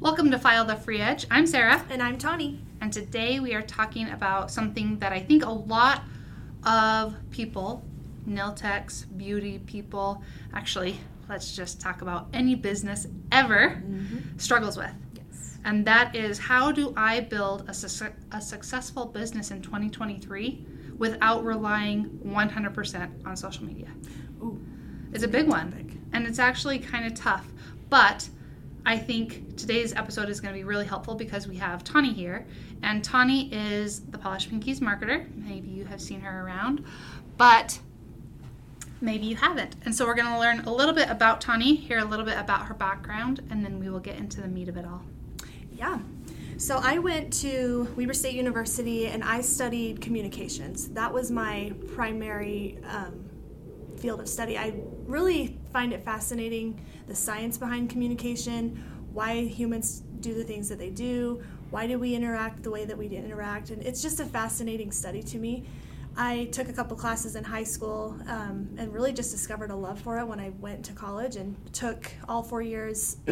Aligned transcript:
Welcome 0.00 0.30
to 0.30 0.38
File 0.38 0.64
the 0.64 0.76
Free 0.76 0.98
Edge. 0.98 1.26
I'm 1.30 1.46
Sarah, 1.46 1.84
And 1.90 2.02
I'm 2.02 2.16
Tawnie. 2.16 2.58
and 2.80 2.90
today 2.90 3.38
we 3.38 3.52
are 3.52 3.60
talking 3.60 4.08
about 4.08 4.50
something 4.50 4.98
that 5.00 5.12
I 5.12 5.20
think 5.20 5.44
a 5.44 5.50
lot 5.50 6.04
of 6.64 7.14
people, 7.30 7.84
nail 8.24 8.54
techs, 8.54 9.02
beauty 9.04 9.58
people, 9.58 10.22
actually, 10.54 10.98
let's 11.28 11.54
just 11.54 11.82
talk 11.82 12.00
about 12.00 12.28
any 12.32 12.54
business 12.54 13.08
ever 13.30 13.82
mm-hmm. 13.84 14.38
struggles 14.38 14.78
with. 14.78 14.90
Yes. 15.12 15.58
And 15.66 15.86
that 15.86 16.16
is 16.16 16.38
how 16.38 16.72
do 16.72 16.94
I 16.96 17.20
build 17.20 17.68
a, 17.68 17.74
suc 17.74 18.14
a 18.32 18.40
successful 18.40 19.04
business 19.04 19.50
in 19.50 19.60
2023 19.60 20.64
without 20.96 21.44
relying 21.44 22.06
100% 22.24 23.26
on 23.26 23.36
social 23.36 23.66
media? 23.66 23.88
Ooh. 24.42 24.58
It's 25.12 25.24
a 25.24 25.28
big 25.28 25.46
one. 25.46 26.00
And 26.14 26.26
it's 26.26 26.38
actually 26.38 26.78
kind 26.78 27.04
of 27.04 27.12
tough. 27.12 27.46
But 27.90 28.30
I 28.86 28.96
think 28.96 29.56
today's 29.56 29.94
episode 29.94 30.28
is 30.28 30.40
going 30.40 30.54
to 30.54 30.58
be 30.58 30.64
really 30.64 30.86
helpful 30.86 31.14
because 31.14 31.46
we 31.46 31.56
have 31.56 31.84
Tawnie 31.84 32.14
here. 32.14 32.46
And 32.82 33.02
Tawnie 33.02 33.50
is 33.52 34.00
the 34.00 34.18
Polished 34.18 34.50
Pinkies 34.50 34.80
marketer. 34.80 35.26
Maybe 35.36 35.68
you 35.68 35.84
have 35.84 36.00
seen 36.00 36.20
her 36.20 36.46
around, 36.46 36.84
but 37.36 37.78
maybe 39.00 39.26
you 39.26 39.36
haven't. 39.36 39.76
And 39.84 39.94
so 39.94 40.06
we're 40.06 40.14
going 40.14 40.32
to 40.32 40.38
learn 40.38 40.60
a 40.60 40.72
little 40.72 40.94
bit 40.94 41.10
about 41.10 41.40
Tawnie, 41.40 41.78
hear 41.78 41.98
a 41.98 42.04
little 42.04 42.24
bit 42.24 42.38
about 42.38 42.66
her 42.66 42.74
background, 42.74 43.42
and 43.50 43.64
then 43.64 43.78
we 43.78 43.90
will 43.90 44.00
get 44.00 44.16
into 44.16 44.40
the 44.40 44.48
meat 44.48 44.68
of 44.68 44.76
it 44.76 44.86
all. 44.86 45.02
Yeah. 45.72 45.98
So 46.56 46.78
I 46.82 46.98
went 46.98 47.32
to 47.40 47.88
Weber 47.96 48.12
State 48.12 48.34
University 48.34 49.06
and 49.06 49.24
I 49.24 49.40
studied 49.40 50.00
communications. 50.02 50.88
That 50.88 51.12
was 51.12 51.30
my 51.30 51.72
primary 51.94 52.78
um, 52.86 53.29
field 54.00 54.20
of 54.20 54.28
study. 54.28 54.56
I 54.56 54.74
really 55.06 55.58
find 55.72 55.92
it 55.92 56.04
fascinating 56.04 56.84
the 57.06 57.14
science 57.14 57.58
behind 57.58 57.90
communication, 57.90 58.82
why 59.12 59.44
humans 59.44 60.02
do 60.20 60.34
the 60.34 60.44
things 60.44 60.68
that 60.68 60.78
they 60.78 60.90
do, 60.90 61.42
why 61.70 61.86
do 61.86 61.98
we 61.98 62.14
interact 62.14 62.62
the 62.62 62.70
way 62.70 62.84
that 62.84 62.96
we 62.96 63.06
interact, 63.06 63.70
and 63.70 63.82
it's 63.82 64.02
just 64.02 64.20
a 64.20 64.24
fascinating 64.24 64.90
study 64.90 65.22
to 65.22 65.38
me. 65.38 65.64
I 66.16 66.48
took 66.52 66.68
a 66.68 66.72
couple 66.72 66.96
classes 66.96 67.36
in 67.36 67.44
high 67.44 67.64
school 67.64 68.16
um, 68.26 68.68
and 68.76 68.92
really 68.92 69.12
just 69.12 69.30
discovered 69.30 69.70
a 69.70 69.76
love 69.76 70.00
for 70.00 70.18
it 70.18 70.26
when 70.26 70.40
I 70.40 70.50
went 70.60 70.84
to 70.86 70.92
college 70.92 71.36
and 71.36 71.56
took 71.72 72.10
all 72.28 72.42
four 72.42 72.62
years, 72.62 73.16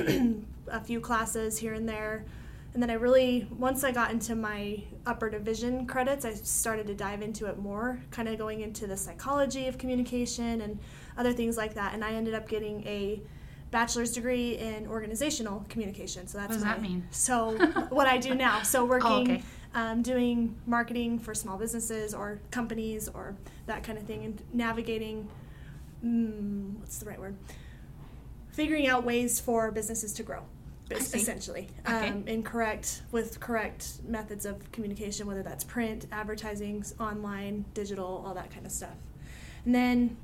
a 0.69 0.81
few 0.81 1.01
classes 1.01 1.59
here 1.59 1.75
and 1.75 1.89
there. 1.89 2.25
And 2.75 2.83
then 2.83 2.91
I 2.91 2.95
really, 2.95 3.49
once 3.59 3.83
I 3.83 3.91
got 3.91 4.13
into 4.13 4.37
my 4.37 4.83
upper 5.09 5.31
division 5.31 5.87
credits, 5.87 6.25
I 6.25 6.35
started 6.35 6.87
to 6.89 6.95
dive 6.95 7.23
into 7.23 7.47
it 7.47 7.59
more, 7.59 7.99
kind 8.11 8.29
of 8.29 8.37
going 8.39 8.61
into 8.61 8.87
the 8.87 8.97
psychology 8.97 9.67
of 9.67 9.79
communication 9.79 10.61
and 10.61 10.79
other 11.17 11.33
things 11.33 11.57
like 11.57 11.75
that. 11.75 11.95
And 11.95 12.05
I 12.05 12.13
ended 12.13 12.35
up 12.35 12.47
getting 12.47 12.87
a 12.87 13.21
bachelor's 13.71 14.13
degree 14.13 14.57
in 14.59 14.87
organizational 14.87 15.65
communication. 15.71 16.27
So 16.27 16.39
that's 16.39 16.49
What 16.51 16.55
does 16.57 16.65
my- 16.65 16.73
that 16.75 16.83
mean? 16.83 17.07
So 17.11 17.57
what 17.89 18.07
I 18.07 18.19
do 18.19 18.35
now. 18.35 18.63
So 18.63 18.85
working, 18.85 19.09
Oh, 19.11 19.21
okay. 19.23 19.43
um, 19.75 20.03
doing 20.03 20.55
marketing 20.67 21.19
for 21.19 21.35
small 21.35 21.57
businesses 21.59 22.13
or 22.15 22.41
companies 22.51 23.09
or 23.09 23.35
that 23.67 23.83
kind 23.83 23.97
of 23.99 24.05
thing, 24.05 24.25
and 24.25 24.43
navigating. 24.53 25.29
Mm, 26.05 26.79
what's 26.81 26.99
the 26.99 27.07
right 27.07 27.19
word? 27.19 27.37
Figuring 28.53 28.87
out 28.87 29.05
ways 29.05 29.41
for 29.41 29.71
businesses 29.71 30.13
to 30.15 30.23
grow. 30.23 30.43
Essentially, 30.91 31.69
Okay. 31.87 32.09
um, 32.09 32.43
correct 32.43 33.03
with 33.13 33.41
correct 33.41 34.01
methods 34.07 34.47
of 34.47 34.71
communication, 34.73 35.27
whether 35.27 35.43
that's 35.43 35.65
print, 35.65 36.07
advertising, 36.13 36.85
online, 36.99 37.65
digital, 37.75 38.23
all 38.27 38.35
that 38.35 38.51
kind 38.51 38.65
of 38.67 38.73
stuff. 38.73 38.97
And 39.65 39.75
then 39.75 40.17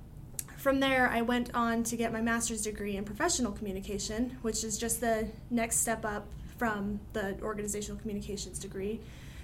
from 0.56 0.80
there, 0.80 1.08
I 1.08 1.20
went 1.20 1.54
on 1.54 1.82
to 1.84 1.96
get 1.96 2.12
my 2.12 2.22
master's 2.22 2.62
degree 2.62 2.96
in 2.96 3.04
professional 3.04 3.52
communication, 3.52 4.38
which 4.42 4.64
is 4.64 4.78
just 4.78 5.00
the 5.00 5.28
next 5.50 5.80
step 5.80 6.04
up 6.04 6.26
from 6.56 7.00
the 7.12 7.36
organizational 7.42 8.00
communications 8.00 8.58
degree. 8.58 9.00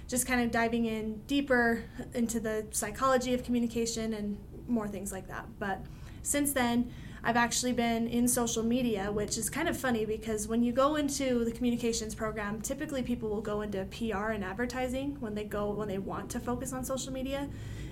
Just 0.07 0.25
kind 0.25 0.41
of 0.41 0.51
diving 0.51 0.85
in 0.85 1.21
deeper 1.27 1.83
into 2.13 2.39
the 2.39 2.65
psychology 2.71 3.33
of 3.33 3.43
communication 3.43 4.13
and 4.13 4.37
more 4.67 4.87
things 4.87 5.11
like 5.11 5.27
that. 5.27 5.45
But 5.59 5.81
since 6.23 6.53
then, 6.53 6.91
I've 7.23 7.37
actually 7.37 7.73
been 7.73 8.07
in 8.07 8.27
social 8.27 8.63
media, 8.63 9.11
which 9.11 9.37
is 9.37 9.49
kind 9.49 9.69
of 9.69 9.77
funny 9.77 10.05
because 10.05 10.47
when 10.47 10.63
you 10.63 10.71
go 10.71 10.95
into 10.95 11.45
the 11.45 11.51
communications 11.51 12.15
program, 12.15 12.61
typically 12.61 13.03
people 13.03 13.29
will 13.29 13.41
go 13.41 13.61
into 13.61 13.85
PR 13.85 14.31
and 14.31 14.43
advertising 14.43 15.17
when 15.19 15.35
they 15.35 15.43
go 15.43 15.69
when 15.69 15.87
they 15.87 15.99
want 15.99 16.31
to 16.31 16.39
focus 16.39 16.73
on 16.73 16.83
social 16.83 17.13
media. 17.13 17.47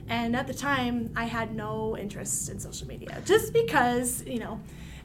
And 0.07 0.35
at 0.35 0.47
the 0.47 0.53
time, 0.53 1.11
I 1.15 1.25
had 1.25 1.55
no 1.55 1.95
interest 1.95 2.49
in 2.49 2.59
social 2.59 2.87
media 2.87 3.21
just 3.25 3.53
because, 3.53 4.23
you 4.25 4.39
know, 4.39 4.59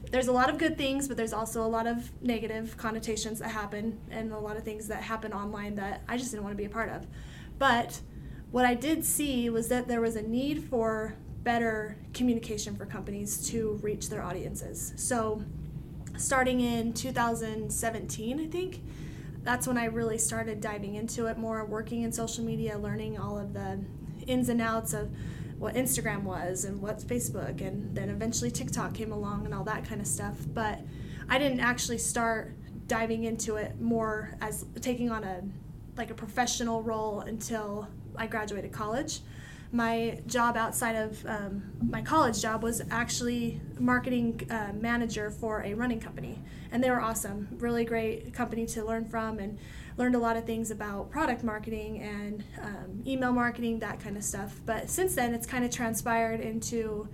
there's 0.09 0.27
a 0.27 0.31
lot 0.31 0.49
of 0.49 0.57
good 0.57 0.75
things, 0.75 1.07
but 1.07 1.17
there's 1.17 1.33
also 1.33 1.63
a 1.63 1.67
lot 1.67 1.85
of 1.85 2.11
negative 2.23 2.77
connotations 2.77 3.39
that 3.39 3.49
happen 3.49 3.99
and 4.09 4.31
a 4.31 4.39
lot 4.39 4.57
of 4.57 4.63
things 4.63 4.87
that 4.87 5.03
happen 5.03 5.33
online 5.33 5.75
that 5.75 6.01
I 6.07 6.17
just 6.17 6.31
didn't 6.31 6.43
want 6.43 6.53
to 6.53 6.57
be 6.57 6.65
a 6.65 6.69
part 6.69 6.89
of. 6.89 7.05
But 7.59 8.01
what 8.49 8.65
I 8.65 8.73
did 8.73 9.05
see 9.05 9.49
was 9.51 9.67
that 9.67 9.87
there 9.87 10.01
was 10.01 10.15
a 10.15 10.21
need 10.23 10.63
for 10.63 11.15
better 11.45 11.95
communication 12.13 12.75
for 12.75 12.85
companies 12.85 13.49
to 13.49 13.79
reach 13.81 14.09
their 14.09 14.21
audiences. 14.21 14.91
So, 14.97 15.41
starting 16.17 16.59
in 16.59 16.91
2017, 16.91 18.39
I 18.41 18.47
think, 18.47 18.81
that's 19.43 19.67
when 19.67 19.77
I 19.77 19.85
really 19.85 20.17
started 20.17 20.59
diving 20.59 20.95
into 20.95 21.27
it 21.27 21.37
more, 21.37 21.63
working 21.63 22.01
in 22.01 22.11
social 22.11 22.43
media, 22.43 22.77
learning 22.77 23.17
all 23.19 23.37
of 23.37 23.53
the 23.53 23.79
ins 24.25 24.49
and 24.49 24.59
outs 24.59 24.93
of 24.93 25.11
what 25.59 25.75
Instagram 25.75 26.23
was 26.23 26.65
and 26.65 26.81
what's 26.81 27.03
Facebook, 27.03 27.61
and 27.61 27.95
then 27.95 28.09
eventually 28.09 28.49
TikTok 28.51 28.95
came 28.95 29.11
along 29.11 29.45
and 29.45 29.53
all 29.53 29.63
that 29.63 29.85
kind 29.87 30.01
of 30.01 30.07
stuff. 30.07 30.35
But 30.53 30.81
I 31.29 31.37
didn't 31.37 31.59
actually 31.59 31.99
start 31.99 32.55
diving 32.87 33.23
into 33.23 33.55
it 33.55 33.79
more 33.79 34.35
as 34.41 34.65
taking 34.81 35.11
on 35.11 35.23
a 35.23 35.41
like 35.95 36.11
a 36.11 36.13
professional 36.13 36.81
role 36.81 37.21
until 37.21 37.87
I 38.17 38.27
graduated 38.27 38.71
college. 38.71 39.19
My 39.75 40.21
job 40.25 40.55
outside 40.55 40.95
of 40.95 41.25
um, 41.25 41.63
my 41.89 42.01
college 42.01 42.41
job 42.41 42.63
was 42.63 42.81
actually 42.89 43.59
marketing 43.77 44.47
uh, 44.49 44.71
manager 44.73 45.29
for 45.29 45.63
a 45.63 45.73
running 45.73 45.99
company, 45.99 46.39
and 46.71 46.81
they 46.81 46.89
were 46.89 47.01
awesome. 47.01 47.49
Really 47.59 47.83
great 47.83 48.33
company 48.33 48.65
to 48.67 48.85
learn 48.85 49.03
from, 49.03 49.37
and 49.37 49.59
learned 49.97 50.15
a 50.15 50.17
lot 50.19 50.37
of 50.37 50.45
things 50.45 50.71
about 50.71 51.11
product 51.11 51.43
marketing 51.43 52.01
and 52.01 52.45
um, 52.61 53.03
email 53.05 53.33
marketing, 53.33 53.79
that 53.79 53.99
kind 53.99 54.15
of 54.15 54.23
stuff. 54.23 54.61
But 54.65 54.89
since 54.89 55.13
then, 55.13 55.33
it's 55.33 55.45
kind 55.45 55.65
of 55.65 55.71
transpired 55.71 56.39
into 56.39 57.09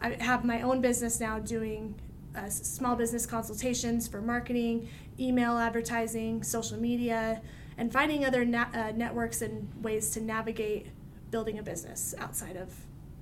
I 0.00 0.16
have 0.20 0.46
my 0.46 0.62
own 0.62 0.80
business 0.80 1.20
now 1.20 1.38
doing 1.38 1.94
uh, 2.34 2.48
small 2.48 2.96
business 2.96 3.26
consultations 3.26 4.08
for 4.08 4.22
marketing, 4.22 4.88
email 5.20 5.58
advertising, 5.58 6.42
social 6.42 6.78
media, 6.78 7.42
and 7.76 7.92
finding 7.92 8.24
other 8.24 8.46
na- 8.46 8.72
uh, 8.72 8.92
networks 8.94 9.42
and 9.42 9.70
ways 9.84 10.10
to 10.12 10.22
navigate 10.22 10.86
building 11.30 11.58
a 11.58 11.62
business 11.62 12.14
outside 12.18 12.56
of 12.56 12.72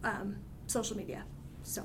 um, 0.04 0.36
social 0.66 0.96
media. 0.96 1.24
So 1.62 1.82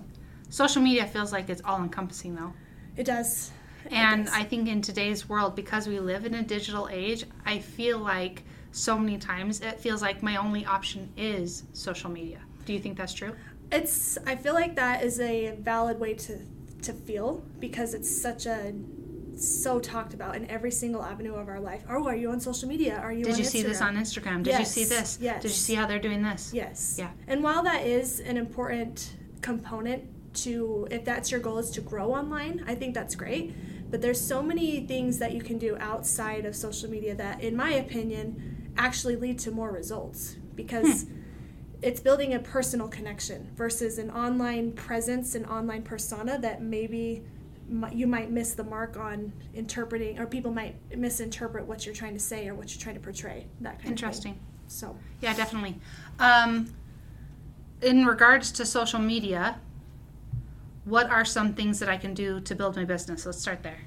Social 0.49 0.81
media 0.81 1.07
feels 1.07 1.31
like 1.31 1.49
it's 1.49 1.61
all 1.63 1.81
encompassing 1.81 2.35
though. 2.35 2.53
it 2.97 3.05
does. 3.05 3.51
It 3.85 3.93
And 3.93 4.25
does. 4.25 4.33
I 4.33 4.43
think 4.43 4.67
in 4.67 4.81
today's 4.81 5.27
world, 5.29 5.55
because 5.55 5.87
we 5.87 5.99
live 5.99 6.25
in 6.25 6.35
a 6.35 6.43
digital 6.43 6.87
age, 6.91 7.25
I 7.45 7.59
feel 7.59 7.97
like 7.99 8.43
so 8.71 8.97
many 8.97 9.17
times 9.17 9.61
it 9.61 9.79
feels 9.79 10.01
like 10.01 10.21
my 10.21 10.35
only 10.37 10.65
option 10.65 11.11
is 11.17 11.63
social 11.73 12.09
media. 12.09 12.39
Do 12.65 12.73
you 12.73 12.79
think 12.79 12.97
that's 12.97 13.13
true? 13.13 13.33
It's. 13.71 14.17
I 14.27 14.35
feel 14.35 14.53
like 14.53 14.75
that 14.75 15.03
is 15.03 15.19
a 15.19 15.55
valid 15.59 15.99
way 15.99 16.13
to 16.15 16.37
to 16.83 16.93
feel 16.93 17.43
because 17.59 17.93
it's 17.93 18.09
such 18.21 18.45
a 18.45 18.73
so 19.35 19.79
talked 19.79 20.13
about 20.13 20.35
in 20.35 20.49
every 20.49 20.71
single 20.71 21.03
avenue 21.03 21.33
of 21.33 21.47
our 21.47 21.59
life. 21.59 21.83
Oh, 21.89 22.07
are 22.07 22.15
you 22.15 22.31
on 22.31 22.39
social 22.39 22.67
media? 22.67 22.97
Are 22.97 23.13
you? 23.13 23.25
Did 23.25 23.37
you 23.37 23.43
see 23.43 23.63
this 23.63 23.81
on 23.81 23.95
Instagram? 23.95 24.43
Did 24.43 24.59
you 24.59 24.65
see 24.65 24.83
this? 24.83 25.17
yes. 25.21 25.41
Did 25.41 25.49
you 25.49 25.55
see 25.55 25.75
how 25.75 25.87
they're 25.87 25.99
doing 25.99 26.21
this? 26.21 26.51
Yes. 26.53 26.95
Yeah. 26.97 27.11
And 27.27 27.43
while 27.43 27.63
that 27.63 27.85
is 27.85 28.19
an 28.19 28.37
important 28.37 29.15
component 29.41 30.03
to, 30.35 30.87
if 30.91 31.03
that's 31.03 31.31
your 31.31 31.39
goal 31.39 31.57
is 31.57 31.69
to 31.71 31.81
grow 31.81 32.13
online, 32.13 32.63
I 32.67 32.75
think 32.75 32.93
that's 32.93 33.15
great. 33.15 33.53
But 33.89 34.01
there's 34.01 34.21
so 34.21 34.41
many 34.41 34.85
things 34.87 35.17
that 35.19 35.33
you 35.33 35.41
can 35.41 35.57
do 35.57 35.77
outside 35.79 36.45
of 36.45 36.55
social 36.55 36.89
media 36.89 37.13
that, 37.15 37.41
in 37.41 37.55
my 37.55 37.71
opinion, 37.71 38.71
actually 38.77 39.17
lead 39.17 39.37
to 39.39 39.51
more 39.51 39.71
results 39.71 40.35
because 40.55 41.03
hmm. 41.03 41.13
it's 41.81 41.99
building 41.99 42.33
a 42.33 42.39
personal 42.39 42.87
connection 42.87 43.49
versus 43.55 43.97
an 43.97 44.09
online 44.09 44.71
presence, 44.71 45.35
an 45.35 45.45
online 45.45 45.83
persona 45.83 46.39
that 46.39 46.61
maybe 46.61 47.23
you 47.93 48.07
might 48.07 48.29
miss 48.31 48.53
the 48.53 48.63
mark 48.63 48.97
on 48.97 49.31
interpreting, 49.53 50.19
or 50.19 50.25
people 50.25 50.51
might 50.51 50.75
misinterpret 50.95 51.65
what 51.65 51.85
you're 51.85 51.95
trying 51.95 52.13
to 52.13 52.19
say 52.19 52.47
or 52.47 52.55
what 52.55 52.73
you're 52.73 52.81
trying 52.81 52.95
to 52.95 53.01
portray. 53.01 53.47
That 53.61 53.79
kind 53.79 53.91
Interesting. 53.91 54.31
of 54.33 54.37
thing. 54.37 54.47
So. 54.67 54.97
Yeah, 55.21 55.33
definitely. 55.33 55.79
Um, 56.19 56.73
in 57.81 58.05
regards 58.05 58.51
to 58.53 58.65
social 58.65 58.99
media, 58.99 59.59
what 60.85 61.09
are 61.09 61.25
some 61.25 61.53
things 61.53 61.79
that 61.79 61.89
I 61.89 61.97
can 61.97 62.13
do 62.13 62.39
to 62.41 62.55
build 62.55 62.75
my 62.75 62.85
business? 62.85 63.25
Let's 63.25 63.39
start 63.39 63.63
there. 63.63 63.79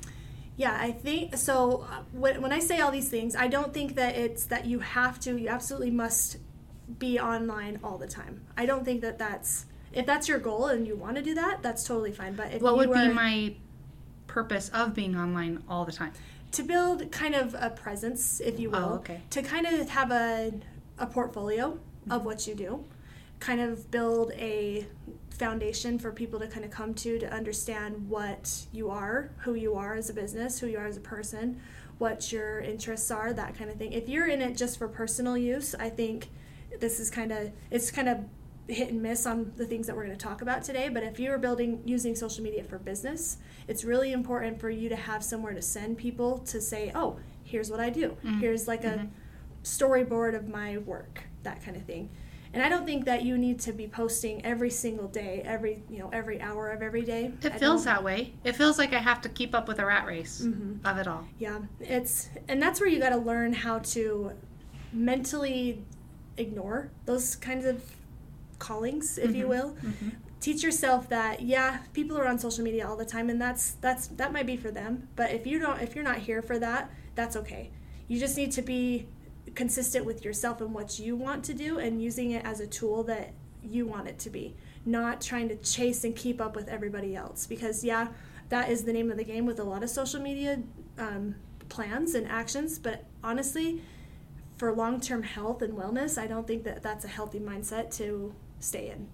Yeah, 0.56 0.76
I 0.80 0.92
think 0.92 1.36
so. 1.36 1.86
uh, 1.90 2.02
When, 2.12 2.40
when 2.40 2.52
I 2.52 2.60
say 2.60 2.80
all 2.80 2.92
these 2.92 3.08
things, 3.08 3.34
I 3.34 3.48
don't 3.48 3.74
think 3.74 3.96
that 3.96 4.16
it's 4.16 4.46
that 4.46 4.66
you 4.66 4.78
have 4.78 5.18
to, 5.20 5.36
you 5.36 5.48
absolutely 5.48 5.90
must 5.90 6.38
be 6.98 7.18
online 7.18 7.80
all 7.82 7.98
the 7.98 8.06
time. 8.06 8.42
I 8.56 8.64
don't 8.66 8.84
think 8.84 9.00
that 9.00 9.18
that's, 9.18 9.66
if 9.92 10.06
that's 10.06 10.28
your 10.28 10.38
goal 10.38 10.66
and 10.66 10.86
you 10.86 10.96
want 10.96 11.16
to 11.16 11.22
do 11.22 11.34
that, 11.34 11.62
that's 11.62 11.82
totally 11.84 12.12
fine. 12.12 12.34
But 12.34 12.52
if 12.52 12.62
What 12.62 12.72
you 12.72 12.76
would 12.76 12.90
are, 12.90 13.08
be 13.08 13.12
my 13.14 13.56
purpose 14.26 14.68
of 14.70 14.94
being 14.94 15.16
online 15.16 15.62
all 15.68 15.84
the 15.84 15.92
time? 15.92 16.12
to 16.54 16.62
build 16.62 17.10
kind 17.10 17.34
of 17.34 17.54
a 17.58 17.70
presence, 17.70 18.40
if 18.40 18.60
you 18.60 18.70
oh, 18.72 18.78
will, 18.78 18.88
Oh, 18.88 18.94
okay. 18.96 19.20
to 19.30 19.42
kind 19.42 19.66
of 19.66 19.88
have 19.88 20.12
a, 20.12 20.52
a 20.98 21.06
portfolio 21.06 21.78
of 22.08 22.24
what 22.24 22.46
you 22.46 22.54
do, 22.54 22.84
kind 23.40 23.60
of 23.60 23.90
build 23.90 24.30
a 24.32 24.86
foundation 25.30 25.98
for 25.98 26.12
people 26.12 26.38
to 26.38 26.46
kind 26.46 26.64
of 26.64 26.70
come 26.70 26.94
to 26.94 27.18
to 27.18 27.32
understand 27.32 28.08
what 28.08 28.66
you 28.72 28.88
are, 28.88 29.30
who 29.38 29.54
you 29.54 29.74
are 29.74 29.94
as 29.94 30.10
a 30.10 30.14
business, 30.14 30.60
who 30.60 30.68
you 30.68 30.78
are 30.78 30.86
as 30.86 30.96
a 30.96 31.00
person, 31.00 31.60
what 31.98 32.30
your 32.30 32.60
interests 32.60 33.10
are, 33.10 33.32
that 33.32 33.58
kind 33.58 33.68
of 33.68 33.76
thing. 33.76 33.92
If 33.92 34.08
you're 34.08 34.28
in 34.28 34.40
it 34.40 34.56
just 34.56 34.78
for 34.78 34.86
personal 34.86 35.36
use, 35.36 35.74
I 35.74 35.90
think 35.90 36.28
this 36.78 37.00
is 37.00 37.10
kind 37.10 37.32
of 37.32 37.50
it's 37.70 37.90
kind 37.90 38.08
of 38.08 38.18
hit 38.68 38.88
and 38.90 39.02
miss 39.02 39.26
on 39.26 39.52
the 39.56 39.66
things 39.66 39.86
that 39.86 39.94
we're 39.94 40.04
going 40.06 40.16
to 40.16 40.24
talk 40.24 40.40
about 40.42 40.62
today 40.62 40.88
but 40.88 41.02
if 41.02 41.20
you're 41.20 41.36
building 41.38 41.82
using 41.84 42.14
social 42.14 42.42
media 42.42 42.64
for 42.64 42.78
business 42.78 43.36
it's 43.68 43.84
really 43.84 44.12
important 44.12 44.58
for 44.58 44.70
you 44.70 44.88
to 44.88 44.96
have 44.96 45.22
somewhere 45.22 45.52
to 45.52 45.60
send 45.62 45.98
people 45.98 46.38
to 46.38 46.60
say 46.60 46.90
oh 46.94 47.18
here's 47.42 47.70
what 47.70 47.78
i 47.80 47.90
do 47.90 48.16
here's 48.40 48.66
like 48.66 48.84
a 48.84 49.06
storyboard 49.62 50.34
of 50.34 50.48
my 50.48 50.78
work 50.78 51.22
that 51.42 51.62
kind 51.62 51.76
of 51.76 51.82
thing 51.84 52.08
and 52.54 52.62
i 52.62 52.68
don't 52.68 52.86
think 52.86 53.04
that 53.04 53.22
you 53.22 53.36
need 53.36 53.58
to 53.60 53.72
be 53.72 53.86
posting 53.86 54.44
every 54.46 54.70
single 54.70 55.08
day 55.08 55.42
every 55.44 55.82
you 55.90 55.98
know 55.98 56.08
every 56.12 56.40
hour 56.40 56.70
of 56.70 56.80
every 56.82 57.02
day 57.02 57.32
It 57.42 57.58
feels 57.58 57.84
that 57.84 58.02
way. 58.02 58.32
It 58.44 58.56
feels 58.56 58.78
like 58.78 58.92
I 58.94 58.98
have 58.98 59.20
to 59.22 59.28
keep 59.28 59.54
up 59.54 59.68
with 59.68 59.78
a 59.78 59.84
rat 59.86 60.06
race 60.06 60.40
Mm-hmm. 60.42 60.86
of 60.86 60.98
it 60.98 61.06
all. 61.06 61.26
Yeah, 61.38 61.60
it's 61.80 62.28
and 62.48 62.62
that's 62.62 62.80
where 62.80 62.88
you 62.88 62.98
got 63.00 63.10
to 63.10 63.16
learn 63.16 63.52
how 63.52 63.80
to 63.80 64.32
mentally 64.92 65.82
ignore 66.36 66.90
those 67.06 67.36
kinds 67.36 67.64
of 67.64 67.82
callings, 68.58 69.18
if 69.18 69.34
you 69.34 69.48
will. 69.48 69.76
Teach 70.40 70.62
yourself 70.62 71.08
that 71.08 71.40
yeah, 71.40 71.78
people 71.94 72.18
are 72.18 72.28
on 72.28 72.38
social 72.38 72.62
media 72.62 72.86
all 72.86 72.96
the 72.96 73.04
time, 73.06 73.30
and 73.30 73.40
that's 73.40 73.72
that's 73.80 74.08
that 74.08 74.30
might 74.30 74.46
be 74.46 74.58
for 74.58 74.70
them. 74.70 75.08
But 75.16 75.32
if 75.32 75.46
you 75.46 75.58
don't, 75.58 75.80
if 75.80 75.94
you're 75.94 76.04
not 76.04 76.18
here 76.18 76.42
for 76.42 76.58
that, 76.58 76.90
that's 77.14 77.34
okay. 77.36 77.70
You 78.08 78.20
just 78.20 78.36
need 78.36 78.52
to 78.52 78.62
be 78.62 79.06
consistent 79.54 80.04
with 80.04 80.22
yourself 80.22 80.60
and 80.60 80.74
what 80.74 80.98
you 80.98 81.16
want 81.16 81.44
to 81.44 81.54
do, 81.54 81.78
and 81.78 82.02
using 82.02 82.32
it 82.32 82.44
as 82.44 82.60
a 82.60 82.66
tool 82.66 83.04
that 83.04 83.32
you 83.62 83.86
want 83.86 84.06
it 84.06 84.18
to 84.18 84.30
be. 84.30 84.54
Not 84.84 85.22
trying 85.22 85.48
to 85.48 85.56
chase 85.56 86.04
and 86.04 86.14
keep 86.14 86.42
up 86.42 86.54
with 86.54 86.68
everybody 86.68 87.16
else, 87.16 87.46
because 87.46 87.82
yeah, 87.82 88.08
that 88.50 88.68
is 88.68 88.84
the 88.84 88.92
name 88.92 89.10
of 89.10 89.16
the 89.16 89.24
game 89.24 89.46
with 89.46 89.58
a 89.60 89.64
lot 89.64 89.82
of 89.82 89.88
social 89.88 90.20
media 90.20 90.62
um, 90.98 91.36
plans 91.70 92.14
and 92.14 92.28
actions. 92.28 92.78
But 92.78 93.04
honestly, 93.22 93.80
for 94.58 94.72
long-term 94.74 95.22
health 95.22 95.62
and 95.62 95.72
wellness, 95.72 96.18
I 96.18 96.26
don't 96.26 96.46
think 96.46 96.64
that 96.64 96.82
that's 96.82 97.06
a 97.06 97.08
healthy 97.08 97.40
mindset 97.40 97.90
to 97.96 98.34
stay 98.64 98.90
in. 98.90 99.08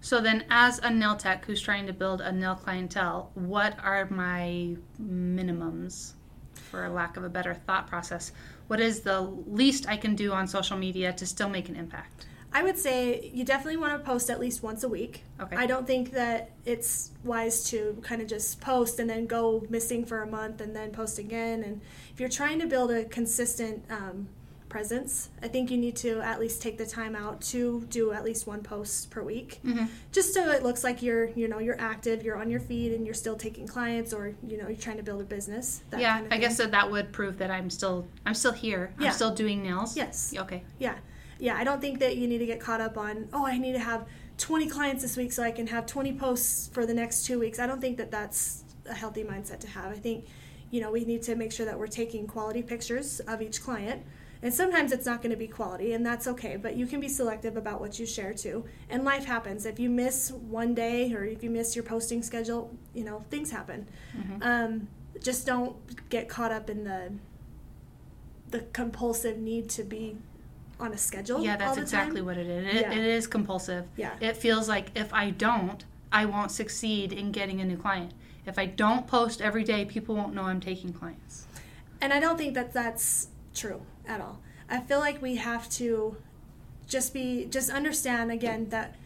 So 0.00 0.20
then, 0.20 0.44
as 0.50 0.80
a 0.80 0.90
nail 0.90 1.16
tech 1.16 1.44
who's 1.44 1.60
trying 1.60 1.86
to 1.86 1.92
build 1.92 2.20
a 2.20 2.32
nail 2.32 2.56
clientele, 2.56 3.30
what 3.34 3.76
are 3.82 4.08
my 4.10 4.76
minimums, 5.00 6.14
for 6.54 6.88
lack 6.88 7.16
of 7.16 7.22
a 7.22 7.28
better 7.28 7.54
thought 7.54 7.86
process? 7.86 8.32
What 8.66 8.80
is 8.80 9.00
the 9.00 9.20
least 9.20 9.88
I 9.88 9.96
can 9.96 10.16
do 10.16 10.32
on 10.32 10.48
social 10.48 10.76
media 10.76 11.12
to 11.12 11.24
still 11.24 11.48
make 11.48 11.68
an 11.68 11.76
impact? 11.76 12.26
I 12.54 12.62
would 12.62 12.76
say 12.76 13.30
you 13.32 13.44
definitely 13.44 13.78
want 13.78 13.98
to 13.98 14.04
post 14.04 14.28
at 14.28 14.38
least 14.38 14.62
once 14.62 14.82
a 14.82 14.88
week. 14.88 15.24
Okay. 15.40 15.56
I 15.56 15.66
don't 15.66 15.86
think 15.86 16.10
that 16.12 16.50
it's 16.66 17.12
wise 17.24 17.64
to 17.70 17.98
kind 18.02 18.20
of 18.20 18.28
just 18.28 18.60
post 18.60 18.98
and 18.98 19.08
then 19.08 19.26
go 19.26 19.64
missing 19.70 20.04
for 20.04 20.22
a 20.22 20.26
month 20.26 20.60
and 20.60 20.76
then 20.76 20.90
post 20.90 21.18
again. 21.18 21.62
And 21.62 21.80
if 22.12 22.20
you're 22.20 22.28
trying 22.28 22.58
to 22.58 22.66
build 22.66 22.90
a 22.90 23.04
consistent 23.04 23.84
um, 23.88 24.28
presence, 24.72 25.28
I 25.42 25.48
think 25.48 25.70
you 25.70 25.76
need 25.76 25.96
to 25.96 26.20
at 26.22 26.40
least 26.40 26.62
take 26.62 26.78
the 26.78 26.86
time 26.86 27.14
out 27.14 27.42
to 27.52 27.86
do 27.90 28.12
at 28.12 28.24
least 28.24 28.46
one 28.46 28.62
post 28.62 29.10
per 29.10 29.22
week, 29.22 29.60
Mm-hmm. 29.64 29.84
just 30.12 30.32
so 30.32 30.50
it 30.50 30.62
looks 30.62 30.82
like 30.82 31.02
you're 31.02 31.26
you 31.40 31.46
know 31.46 31.58
you're 31.58 31.78
active, 31.80 32.22
you're 32.24 32.38
on 32.38 32.50
your 32.50 32.58
feet, 32.58 32.92
and 32.94 33.04
you're 33.04 33.14
still 33.14 33.36
taking 33.36 33.66
clients, 33.66 34.14
or 34.14 34.34
you 34.48 34.56
know 34.56 34.66
you're 34.68 34.84
trying 34.88 34.96
to 34.96 35.02
build 35.02 35.20
a 35.20 35.24
business. 35.24 35.82
That 35.90 36.00
yeah, 36.00 36.14
kind 36.14 36.26
of 36.26 36.32
I 36.32 36.38
guess 36.38 36.56
that, 36.56 36.70
that 36.70 36.90
would 36.90 37.12
prove 37.12 37.36
that 37.38 37.50
I'm 37.50 37.68
still 37.68 38.06
I'm 38.24 38.34
still 38.34 38.52
here. 38.52 38.94
Yeah. 38.98 39.08
I'm 39.08 39.12
still 39.12 39.34
doing 39.34 39.62
nails. 39.62 39.94
Yes. 39.96 40.34
Okay. 40.36 40.62
Yeah. 40.78 40.94
Yeah, 41.38 41.56
I 41.56 41.64
don't 41.64 41.80
think 41.80 41.98
that 41.98 42.16
you 42.16 42.26
need 42.28 42.38
to 42.38 42.46
get 42.46 42.60
caught 42.60 42.80
up 42.80 42.96
on, 42.96 43.28
oh, 43.32 43.44
I 43.44 43.58
need 43.58 43.72
to 43.72 43.80
have 43.80 44.06
20 44.38 44.68
clients 44.68 45.02
this 45.02 45.16
week 45.16 45.32
so 45.32 45.42
I 45.42 45.50
can 45.50 45.66
have 45.66 45.86
20 45.86 46.12
posts 46.16 46.68
for 46.72 46.86
the 46.86 46.94
next 46.94 47.26
two 47.26 47.40
weeks. 47.40 47.58
I 47.58 47.66
don't 47.66 47.80
think 47.80 47.96
that 47.96 48.12
that's 48.12 48.62
a 48.88 48.94
healthy 48.94 49.24
mindset 49.24 49.58
to 49.60 49.66
have. 49.66 49.90
I 49.90 49.96
think, 49.96 50.26
you 50.70 50.80
know, 50.80 50.92
we 50.92 51.04
need 51.04 51.20
to 51.24 51.34
make 51.34 51.50
sure 51.50 51.66
that 51.66 51.76
we're 51.76 51.88
taking 51.88 52.28
quality 52.28 52.62
pictures 52.62 53.18
of 53.26 53.42
each 53.42 53.60
client. 53.60 54.04
And 54.42 54.52
sometimes 54.52 54.90
it's 54.90 55.06
not 55.06 55.22
going 55.22 55.30
to 55.30 55.36
be 55.36 55.46
quality, 55.46 55.92
and 55.92 56.04
that's 56.04 56.26
okay, 56.26 56.56
but 56.56 56.74
you 56.74 56.86
can 56.86 56.98
be 56.98 57.08
selective 57.08 57.56
about 57.56 57.80
what 57.80 58.00
you 58.00 58.06
share 58.06 58.34
too. 58.34 58.64
And 58.90 59.04
life 59.04 59.24
happens. 59.24 59.66
If 59.66 59.78
you 59.78 59.88
miss 59.88 60.32
one 60.32 60.74
day 60.74 61.14
or 61.14 61.24
if 61.24 61.44
you 61.44 61.50
miss 61.50 61.76
your 61.76 61.84
posting 61.84 62.22
schedule, 62.24 62.76
you 62.92 63.04
know, 63.04 63.24
things 63.30 63.52
happen. 63.52 63.86
Um, 64.40 64.88
just 65.22 65.46
don't 65.46 65.76
get 66.08 66.28
caught 66.28 66.50
up 66.50 66.68
in 66.68 66.84
the 66.84 67.12
the 68.50 68.60
compulsive 68.74 69.38
need 69.38 69.70
to 69.70 69.82
be 69.82 70.16
on 70.78 70.92
a 70.92 70.98
schedule. 70.98 71.42
Yeah, 71.42 71.56
that's 71.56 71.78
exactly 71.78 72.16
time. 72.16 72.26
what 72.26 72.36
it 72.36 72.46
is. 72.46 72.74
It, 72.74 72.80
Yeah. 72.82 72.92
it 72.92 72.98
is 72.98 73.26
compulsive. 73.26 73.86
Yeah. 73.96 74.12
It 74.20 74.36
feels 74.36 74.68
like 74.68 74.90
if 74.94 75.14
I 75.14 75.30
don't, 75.30 75.82
I 76.12 76.26
won't 76.26 76.50
succeed 76.50 77.14
in 77.14 77.32
getting 77.32 77.62
a 77.62 77.64
new 77.64 77.78
client. 77.78 78.12
If 78.44 78.58
I 78.58 78.66
don't 78.66 79.06
post 79.06 79.40
every 79.40 79.64
day, 79.64 79.86
people 79.86 80.14
won't 80.16 80.34
know 80.34 80.42
I'm 80.42 80.60
taking 80.60 80.92
clients. 80.92 81.46
And 82.02 82.12
I 82.12 82.20
don't 82.20 82.36
think 82.36 82.52
that 82.54 82.74
that's 82.74 83.28
true 83.54 83.80
at 84.06 84.20
all. 84.20 84.40
I 84.68 84.80
feel 84.80 84.98
like 84.98 85.20
we 85.20 85.36
have 85.36 85.68
to 85.70 86.16
just 86.86 87.14
be 87.14 87.46
just 87.46 87.70
understand 87.70 88.30
again 88.30 88.68
that 88.70 88.96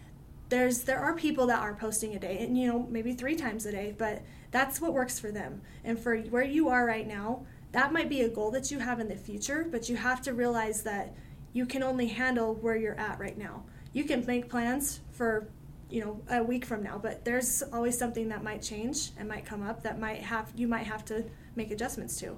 there's 0.48 0.82
there 0.84 0.98
are 0.98 1.14
people 1.14 1.46
that 1.46 1.60
are 1.60 1.74
posting 1.74 2.14
a 2.14 2.18
day 2.18 2.38
and 2.38 2.56
you 2.56 2.66
know 2.66 2.86
maybe 2.90 3.12
three 3.12 3.36
times 3.36 3.66
a 3.66 3.72
day, 3.72 3.94
but 3.96 4.22
that's 4.50 4.80
what 4.80 4.92
works 4.92 5.18
for 5.18 5.30
them. 5.30 5.60
And 5.84 5.98
for 5.98 6.18
where 6.18 6.44
you 6.44 6.68
are 6.68 6.86
right 6.86 7.06
now, 7.06 7.44
that 7.72 7.92
might 7.92 8.08
be 8.08 8.22
a 8.22 8.28
goal 8.28 8.50
that 8.52 8.70
you 8.70 8.78
have 8.78 9.00
in 9.00 9.08
the 9.08 9.16
future, 9.16 9.66
but 9.70 9.88
you 9.88 9.96
have 9.96 10.22
to 10.22 10.32
realize 10.32 10.82
that 10.84 11.14
you 11.52 11.66
can 11.66 11.82
only 11.82 12.08
handle 12.08 12.54
where 12.54 12.76
you're 12.76 12.98
at 12.98 13.18
right 13.18 13.36
now. 13.36 13.64
You 13.92 14.04
can 14.04 14.24
make 14.26 14.48
plans 14.48 15.00
for 15.10 15.48
you 15.88 16.04
know 16.04 16.20
a 16.30 16.42
week 16.42 16.64
from 16.64 16.82
now 16.82 16.98
but 16.98 17.24
there's 17.24 17.62
always 17.72 17.96
something 17.96 18.28
that 18.28 18.42
might 18.42 18.60
change 18.60 19.10
and 19.16 19.28
might 19.28 19.44
come 19.44 19.62
up 19.62 19.82
that 19.84 20.00
might 20.00 20.20
have 20.20 20.50
you 20.56 20.66
might 20.66 20.86
have 20.86 21.04
to 21.04 21.24
make 21.54 21.70
adjustments 21.70 22.18
to 22.18 22.36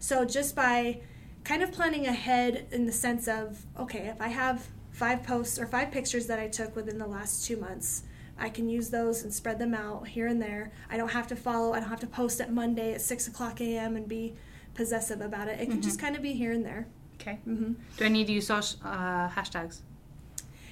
so 0.00 0.24
just 0.24 0.56
by 0.56 1.00
kind 1.48 1.62
of 1.62 1.72
planning 1.72 2.06
ahead 2.06 2.66
in 2.72 2.84
the 2.84 2.92
sense 2.92 3.26
of 3.26 3.64
okay 3.78 4.08
if 4.08 4.20
i 4.20 4.28
have 4.28 4.66
five 4.90 5.22
posts 5.22 5.58
or 5.58 5.66
five 5.66 5.90
pictures 5.90 6.26
that 6.26 6.38
i 6.38 6.46
took 6.46 6.76
within 6.76 6.98
the 6.98 7.06
last 7.06 7.46
two 7.46 7.56
months 7.56 8.02
i 8.38 8.50
can 8.50 8.68
use 8.68 8.90
those 8.90 9.22
and 9.22 9.32
spread 9.32 9.58
them 9.58 9.72
out 9.72 10.06
here 10.06 10.26
and 10.26 10.42
there 10.42 10.70
i 10.90 10.96
don't 10.98 11.12
have 11.12 11.26
to 11.26 11.34
follow 11.34 11.72
i 11.72 11.80
don't 11.80 11.88
have 11.88 12.00
to 12.00 12.06
post 12.06 12.38
at 12.38 12.52
monday 12.52 12.92
at 12.92 13.00
6 13.00 13.28
o'clock 13.28 13.62
am 13.62 13.96
and 13.96 14.06
be 14.06 14.34
possessive 14.74 15.22
about 15.22 15.48
it 15.48 15.58
it 15.58 15.70
can 15.70 15.80
just 15.80 15.98
kind 15.98 16.14
of 16.14 16.20
be 16.20 16.34
here 16.34 16.52
and 16.52 16.66
there 16.66 16.86
Okay. 17.20 17.38
mm-hmm. 17.48 17.72
Do 17.96 18.04
I 18.04 18.08
need 18.08 18.28
to 18.28 18.32
use 18.32 18.48
uh, 18.48 18.54
hashtags? 19.28 19.80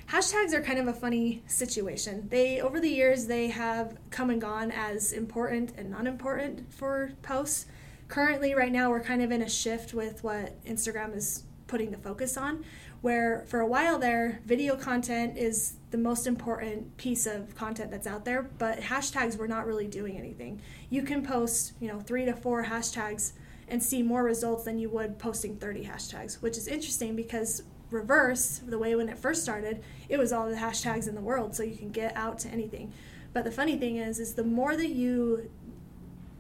hashtags 0.09 0.53
are 0.53 0.63
kind 0.63 0.79
of 0.79 0.87
a 0.87 0.93
funny 0.93 1.43
situation 1.49 2.29
they 2.31 2.61
over 2.61 2.79
the 2.79 2.89
years 2.89 3.27
they 3.27 3.49
have 3.49 3.97
come 4.11 4.31
and 4.31 4.41
gone 4.41 4.71
as 4.71 5.13
important 5.13 5.73
and 5.77 5.91
non-important 5.91 6.73
for 6.73 7.11
posts 7.23 7.67
currently 8.09 8.55
right 8.55 8.73
now 8.73 8.91
we're 8.91 9.03
kind 9.03 9.23
of 9.23 9.31
in 9.31 9.43
a 9.43 9.49
shift 9.49 9.95
with 9.95 10.23
what 10.23 10.63
instagram 10.65 11.15
is 11.15 11.45
putting 11.67 11.91
the 11.91 11.99
focus 11.99 12.37
on 12.37 12.65
where 13.01 13.45
for 13.47 13.61
a 13.61 13.67
while 13.67 13.99
there 13.99 14.41
video 14.45 14.77
content 14.77 15.37
is 15.37 15.77
the 15.91 15.99
most 15.99 16.27
important 16.27 16.97
piece 16.97 17.27
of 17.27 17.55
content 17.55 17.91
that's 17.91 18.07
out 18.07 18.25
there 18.25 18.43
but 18.59 18.81
hashtags 18.81 19.37
were 19.37 19.49
not 19.49 19.67
really 19.67 19.87
doing 19.87 20.19
anything. 20.19 20.61
You 20.91 21.03
can 21.03 21.25
post 21.25 21.73
you 21.81 21.89
know 21.89 22.01
three 22.01 22.25
to 22.25 22.33
four 22.33 22.65
hashtags 22.65 23.33
and 23.69 23.83
see 23.83 24.03
more 24.03 24.23
results 24.23 24.65
than 24.65 24.79
you 24.79 24.89
would 24.91 25.19
posting 25.19 25.57
30 25.57 25.85
hashtags 25.85 26.41
which 26.43 26.57
is 26.57 26.69
interesting 26.69 27.17
because 27.17 27.63
reverse 27.91 28.61
the 28.67 28.79
way 28.79 28.95
when 28.97 29.09
it 29.09 29.19
first 29.19 29.43
started 29.43 29.83
it 30.09 30.19
was 30.19 30.33
all 30.33 30.49
the 30.49 30.57
hashtags 30.57 31.09
in 31.09 31.15
the 31.15 31.21
world 31.21 31.55
so 31.55 31.63
you 31.63 31.77
can 31.77 31.91
get 31.91 32.17
out 32.17 32.39
to 32.41 32.49
anything. 32.49 32.93
But 33.33 33.45
the 33.45 33.51
funny 33.51 33.77
thing 33.77 33.97
is 33.97 34.19
is 34.19 34.35
the 34.35 34.45
more 34.45 34.77
that 34.77 34.91
you 34.91 35.51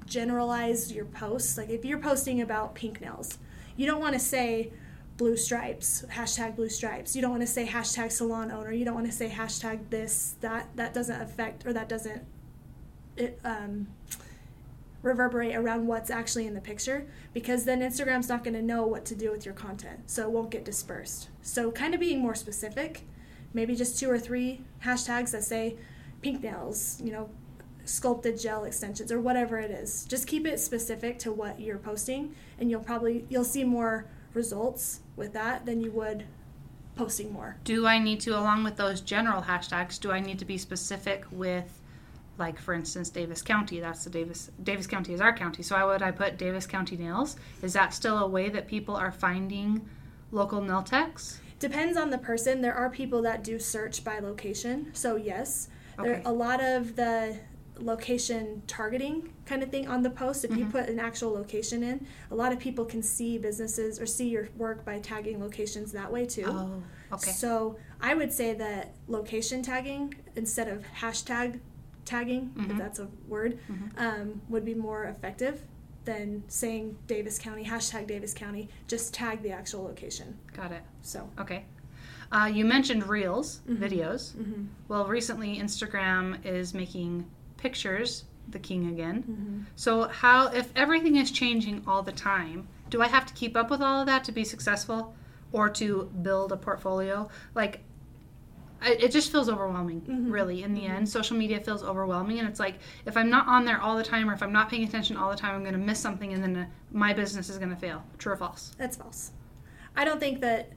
generalize 0.06 0.92
your 0.92 1.04
posts 1.04 1.58
like 1.58 1.68
if 1.68 1.84
you're 1.84 1.98
posting 1.98 2.40
about 2.40 2.74
pink 2.74 3.00
nails 3.00 3.38
you 3.76 3.86
don't 3.86 4.00
want 4.00 4.14
to 4.14 4.20
say 4.20 4.72
blue 5.16 5.36
stripes 5.36 6.04
hashtag 6.10 6.56
blue 6.56 6.68
stripes 6.68 7.16
you 7.16 7.22
don't 7.22 7.30
want 7.30 7.42
to 7.42 7.46
say 7.46 7.66
hashtag 7.66 8.10
salon 8.10 8.50
owner 8.50 8.72
you 8.72 8.84
don't 8.84 8.94
want 8.94 9.06
to 9.06 9.12
say 9.12 9.28
hashtag 9.28 9.90
this 9.90 10.36
that 10.40 10.68
that 10.76 10.92
doesn't 10.94 11.20
affect 11.20 11.66
or 11.66 11.72
that 11.72 11.88
doesn't 11.88 12.22
it 13.16 13.38
um 13.44 13.86
reverberate 15.06 15.54
around 15.54 15.86
what's 15.86 16.10
actually 16.10 16.46
in 16.46 16.54
the 16.54 16.60
picture 16.60 17.06
because 17.32 17.64
then 17.64 17.80
Instagram's 17.80 18.28
not 18.28 18.42
going 18.42 18.54
to 18.54 18.62
know 18.62 18.84
what 18.86 19.04
to 19.06 19.14
do 19.14 19.30
with 19.30 19.44
your 19.44 19.54
content. 19.54 20.10
So 20.10 20.22
it 20.22 20.30
won't 20.30 20.50
get 20.50 20.64
dispersed. 20.64 21.28
So 21.42 21.70
kind 21.70 21.94
of 21.94 22.00
being 22.00 22.20
more 22.20 22.34
specific, 22.34 23.02
maybe 23.54 23.76
just 23.76 23.98
two 23.98 24.10
or 24.10 24.18
three 24.18 24.62
hashtags 24.84 25.30
that 25.30 25.44
say 25.44 25.76
pink 26.22 26.42
nails, 26.42 27.00
you 27.02 27.12
know, 27.12 27.30
sculpted 27.86 28.38
gel 28.38 28.64
extensions 28.64 29.10
or 29.10 29.20
whatever 29.20 29.58
it 29.58 29.70
is. 29.70 30.04
Just 30.04 30.26
keep 30.26 30.46
it 30.46 30.60
specific 30.60 31.18
to 31.20 31.32
what 31.32 31.60
you're 31.60 31.78
posting 31.78 32.34
and 32.58 32.70
you'll 32.70 32.80
probably 32.80 33.24
you'll 33.28 33.44
see 33.44 33.64
more 33.64 34.06
results 34.34 35.00
with 35.16 35.32
that 35.32 35.64
than 35.64 35.80
you 35.80 35.90
would 35.92 36.24
posting 36.96 37.32
more. 37.32 37.56
Do 37.64 37.86
I 37.86 37.98
need 37.98 38.20
to, 38.20 38.30
along 38.38 38.64
with 38.64 38.76
those 38.76 39.00
general 39.00 39.42
hashtags, 39.42 40.00
do 40.00 40.10
I 40.12 40.20
need 40.20 40.38
to 40.38 40.44
be 40.44 40.58
specific 40.58 41.24
with 41.30 41.80
like 42.38 42.58
for 42.58 42.74
instance 42.74 43.08
Davis 43.08 43.42
County. 43.42 43.80
That's 43.80 44.04
the 44.04 44.10
Davis 44.10 44.50
Davis 44.62 44.86
County 44.86 45.14
is 45.14 45.20
our 45.20 45.34
county. 45.34 45.62
So 45.62 45.74
why 45.76 45.84
would 45.84 46.02
I 46.02 46.10
put 46.10 46.36
Davis 46.36 46.66
County 46.66 46.96
nails? 46.96 47.36
Is 47.62 47.72
that 47.72 47.94
still 47.94 48.18
a 48.18 48.28
way 48.28 48.48
that 48.50 48.66
people 48.68 48.94
are 48.94 49.12
finding 49.12 49.88
local 50.32 50.60
nail 50.60 50.82
techs? 50.82 51.40
Depends 51.58 51.96
on 51.96 52.10
the 52.10 52.18
person. 52.18 52.60
There 52.60 52.74
are 52.74 52.90
people 52.90 53.22
that 53.22 53.42
do 53.42 53.58
search 53.58 54.04
by 54.04 54.18
location. 54.18 54.90
So 54.92 55.16
yes, 55.16 55.68
there 56.02 56.16
Okay. 56.16 56.22
a 56.26 56.32
lot 56.32 56.62
of 56.62 56.96
the 56.96 57.38
location 57.78 58.62
targeting 58.66 59.32
kind 59.44 59.62
of 59.62 59.70
thing 59.70 59.86
on 59.88 60.02
the 60.02 60.10
post. 60.10 60.44
If 60.44 60.56
you 60.56 60.64
Mhm. 60.66 60.72
put 60.72 60.88
an 60.88 60.98
actual 60.98 61.32
location 61.32 61.82
in, 61.82 62.06
a 62.30 62.34
lot 62.34 62.52
of 62.52 62.58
people 62.58 62.84
can 62.84 63.02
see 63.02 63.38
businesses 63.38 64.00
or 64.00 64.06
see 64.06 64.28
your 64.28 64.48
work 64.56 64.84
by 64.84 64.98
tagging 65.00 65.40
locations 65.40 65.92
that 65.92 66.10
way 66.10 66.26
too. 66.26 66.44
Oh, 66.46 66.82
okay. 67.12 67.30
So 67.32 67.76
I 68.00 68.14
would 68.14 68.32
say 68.32 68.54
that 68.54 68.94
location 69.08 69.62
tagging 69.62 70.14
instead 70.34 70.68
of 70.68 70.84
hashtag 71.00 71.60
tagging, 72.04 72.50
Mhm. 72.56 72.70
if 72.70 72.78
that's 72.78 72.98
a 72.98 73.08
word, 73.28 73.58
Mhm. 73.68 73.90
um, 74.00 74.42
would 74.48 74.64
be 74.64 74.74
more 74.74 75.04
effective 75.04 75.62
than 76.04 76.44
saying 76.46 76.96
Davis 77.08 77.36
County, 77.38 77.64
hashtag 77.64 78.06
Davis 78.06 78.32
County. 78.32 78.68
Just 78.86 79.12
tag 79.12 79.42
the 79.42 79.50
actual 79.50 79.82
location. 79.82 80.38
Got 80.52 80.70
it. 80.72 80.82
So, 81.02 81.28
Okay. 81.38 81.64
Uh, 82.30 82.50
you 82.52 82.64
mentioned 82.64 83.08
reels, 83.08 83.60
Mhm. 83.68 83.78
videos. 83.78 84.34
mm-hmm. 84.34 84.64
Well, 84.88 85.06
recently 85.06 85.58
Instagram 85.58 86.44
is 86.44 86.74
making 86.74 87.24
pictures 87.56 88.24
the 88.48 88.58
king 88.58 88.88
again. 88.88 89.22
Mm-hmm. 89.22 89.60
So, 89.76 90.04
how, 90.08 90.48
if 90.48 90.70
everything 90.76 91.16
is 91.16 91.30
changing 91.30 91.82
all 91.86 92.02
the 92.02 92.12
time, 92.12 92.68
do 92.90 93.02
I 93.02 93.08
have 93.08 93.26
to 93.26 93.34
keep 93.34 93.56
up 93.56 93.70
with 93.70 93.80
all 93.82 94.00
of 94.00 94.06
that 94.06 94.24
to 94.24 94.32
be 94.32 94.44
successful 94.44 95.14
or 95.52 95.68
to 95.70 96.10
build 96.22 96.52
a 96.52 96.56
portfolio? 96.56 97.28
Like, 97.54 97.80
I, 98.80 98.90
it 98.92 99.10
just 99.10 99.32
feels 99.32 99.48
overwhelming, 99.48 100.02
Mhm. 100.02 100.30
really, 100.30 100.62
in 100.62 100.74
the 100.74 100.84
end. 100.86 101.08
Social 101.08 101.36
media 101.36 101.58
feels 101.60 101.82
overwhelming. 101.82 102.38
And 102.38 102.46
it's 102.48 102.60
like, 102.60 102.78
if 103.06 103.16
I'm 103.16 103.30
not 103.30 103.48
on 103.48 103.64
there 103.64 103.80
all 103.80 103.96
the 103.96 104.02
time 104.04 104.28
or 104.30 104.34
if 104.34 104.42
I'm 104.42 104.52
not 104.52 104.68
paying 104.68 104.84
attention 104.84 105.16
all 105.16 105.30
the 105.30 105.36
time, 105.36 105.54
I'm 105.54 105.62
going 105.62 105.72
to 105.72 105.78
miss 105.78 105.98
something 105.98 106.32
and 106.34 106.42
then 106.42 106.56
uh, 106.56 106.66
my 106.92 107.12
business 107.14 107.48
is 107.48 107.56
going 107.58 107.70
to 107.70 107.76
fail. 107.76 108.04
True 108.18 108.34
or 108.34 108.36
false? 108.36 108.72
That's 108.78 108.96
false. 108.96 109.32
I 109.96 110.04
don't 110.04 110.20
think 110.20 110.40
that 110.42 110.70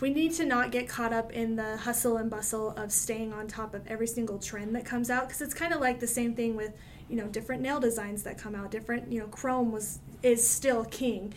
we 0.00 0.10
need 0.10 0.32
to 0.34 0.44
not 0.44 0.70
get 0.70 0.88
caught 0.88 1.12
up 1.12 1.32
in 1.32 1.56
the 1.56 1.76
hustle 1.78 2.16
and 2.16 2.30
bustle 2.30 2.70
of 2.76 2.92
staying 2.92 3.32
on 3.32 3.46
top 3.46 3.74
of 3.74 3.86
every 3.86 4.06
single 4.06 4.38
trend 4.38 4.74
that 4.74 4.84
comes 4.84 5.10
out 5.10 5.26
because 5.26 5.40
it's 5.42 5.54
kind 5.54 5.72
of 5.72 5.80
like 5.80 6.00
the 6.00 6.06
same 6.06 6.34
thing 6.34 6.56
with 6.56 6.72
you 7.08 7.16
know 7.16 7.26
different 7.28 7.62
nail 7.62 7.80
designs 7.80 8.22
that 8.22 8.38
come 8.38 8.54
out 8.54 8.70
different 8.70 9.10
you 9.12 9.20
know 9.20 9.26
chrome 9.26 9.70
was 9.72 9.98
is 10.22 10.46
still 10.46 10.84
king 10.86 11.32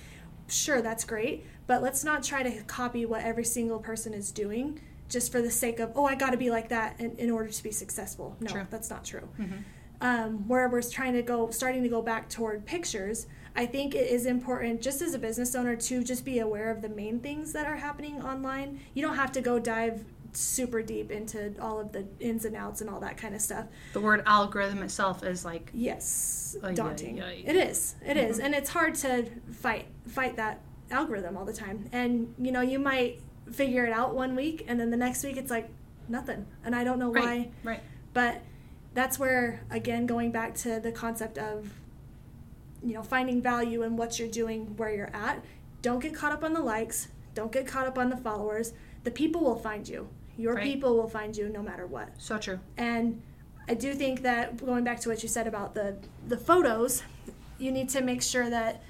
sure 0.47 0.81
that's 0.81 1.03
great 1.03 1.45
but 1.67 1.81
let's 1.81 2.03
not 2.03 2.23
try 2.23 2.41
to 2.43 2.63
copy 2.63 3.05
what 3.05 3.21
every 3.23 3.43
single 3.43 3.79
person 3.79 4.13
is 4.13 4.31
doing 4.31 4.79
just 5.09 5.31
for 5.31 5.41
the 5.41 5.51
sake 5.51 5.79
of 5.79 5.91
oh 5.95 6.05
i 6.05 6.15
got 6.15 6.29
to 6.31 6.37
be 6.37 6.49
like 6.49 6.69
that 6.69 6.99
in, 6.99 7.11
in 7.17 7.29
order 7.29 7.49
to 7.49 7.63
be 7.63 7.71
successful 7.71 8.35
no 8.39 8.47
True. 8.51 8.67
that's 8.69 8.89
not 8.89 9.03
true 9.03 9.27
Mhm. 9.39 9.63
um, 9.99 10.47
where 10.47 10.69
we're 10.69 10.81
trying 10.81 11.13
to 11.13 11.21
go 11.21 11.49
starting 11.51 11.83
to 11.83 11.89
go 11.89 12.01
back 12.01 12.29
toward 12.29 12.65
pictures 12.65 13.27
i 13.57 13.65
think 13.65 13.93
it 13.95 14.07
is 14.09 14.25
important 14.25 14.81
just 14.81 15.01
as 15.01 15.13
a 15.13 15.19
business 15.19 15.53
owner 15.55 15.75
to 15.75 16.03
just 16.03 16.23
be 16.23 16.39
aware 16.39 16.69
of 16.71 16.81
the 16.81 16.89
main 16.89 17.19
things 17.19 17.51
that 17.53 17.65
are 17.65 17.75
happening 17.77 18.21
online. 18.21 18.79
You 18.93 19.01
don't 19.05 19.15
have 19.17 19.31
to 19.33 19.41
go 19.41 19.59
dive 19.59 20.05
super 20.33 20.81
deep 20.83 21.09
into 21.11 21.53
all 21.59 21.79
of 21.79 21.91
the 21.91 22.05
ins 22.19 22.45
and 22.45 22.55
outs 22.55 22.81
and 22.81 22.89
all 22.89 22.99
that 22.99 23.17
kind 23.17 23.33
of 23.33 23.41
stuff. 23.41 23.65
The 23.93 24.01
word 24.01 24.21
algorithm 24.27 24.83
itself 24.83 25.23
is 25.23 25.43
like, 25.43 25.71
yes. 25.73 26.55
Ay, 26.63 26.73
daunting. 26.73 27.21
ay. 27.21 27.41
it 27.45 27.55
is. 27.55 27.95
It 28.05 28.17
is, 28.17 28.37
Mhm. 28.39 28.43
and 28.45 28.55
it's 28.55 28.69
hard 28.69 28.93
to 28.95 29.25
fight 29.51 29.85
fight 30.07 30.35
that 30.35 30.61
algorithm 30.91 31.35
all 31.37 31.45
the 31.45 31.53
time. 31.53 31.85
And 31.91 32.33
you 32.37 32.51
know 32.51 32.61
you 32.61 32.79
might 32.79 33.19
figure 33.51 33.85
it 33.85 33.93
out 33.93 34.13
one 34.13 34.35
week 34.35 34.63
and 34.67 34.79
then 34.79 34.89
the 34.91 34.97
next 34.97 35.23
week 35.23 35.37
it's 35.37 35.49
like 35.51 35.69
nothing. 36.07 36.45
And 36.63 36.75
i 36.75 36.83
don't 36.83 36.99
know 36.99 37.09
why. 37.09 37.25
right, 37.25 37.51
right. 37.63 37.81
but 38.13 38.41
that's 38.93 39.17
where 39.17 39.61
again 39.71 40.05
going 40.05 40.31
back 40.31 40.53
to 40.65 40.79
the 40.79 40.91
concept 40.91 41.37
of 41.37 41.71
you 42.87 42.93
know 42.93 43.03
finding 43.03 43.41
value 43.41 43.83
in 43.83 43.97
what 43.97 44.17
you're 44.17 44.27
doing 44.41 44.61
where 44.77 44.91
you're 44.97 45.15
at 45.15 45.43
don't 45.81 45.99
get 45.99 46.13
caught 46.13 46.31
up 46.31 46.43
on 46.43 46.53
the 46.53 46.59
likes 46.61 47.09
don't 47.33 47.51
get 47.51 47.67
caught 47.67 47.85
up 47.85 47.97
on 47.97 48.09
the 48.09 48.17
followers 48.17 48.73
the 49.03 49.11
people 49.11 49.41
will 49.41 49.57
find 49.69 49.87
you 49.87 50.07
your 50.37 50.53
Right. 50.55 50.63
people 50.63 50.95
will 50.95 51.09
find 51.09 51.35
you 51.35 51.49
no 51.49 51.61
matter 51.61 51.85
what 51.85 52.09
So 52.17 52.37
true. 52.37 52.59
and 52.77 53.21
I 53.69 53.73
do 53.73 53.93
think 53.93 54.21
that 54.21 54.43
going 54.65 54.85
back 54.85 54.99
to 55.01 55.09
what 55.09 55.21
you 55.23 55.27
said 55.27 55.45
about 55.45 55.73
the 55.75 55.97
the 56.25 56.37
photos, 56.37 57.03
you 57.59 57.69
need 57.77 57.89
to 57.89 58.01
make 58.01 58.21
sure 58.21 58.49
that 58.49 58.81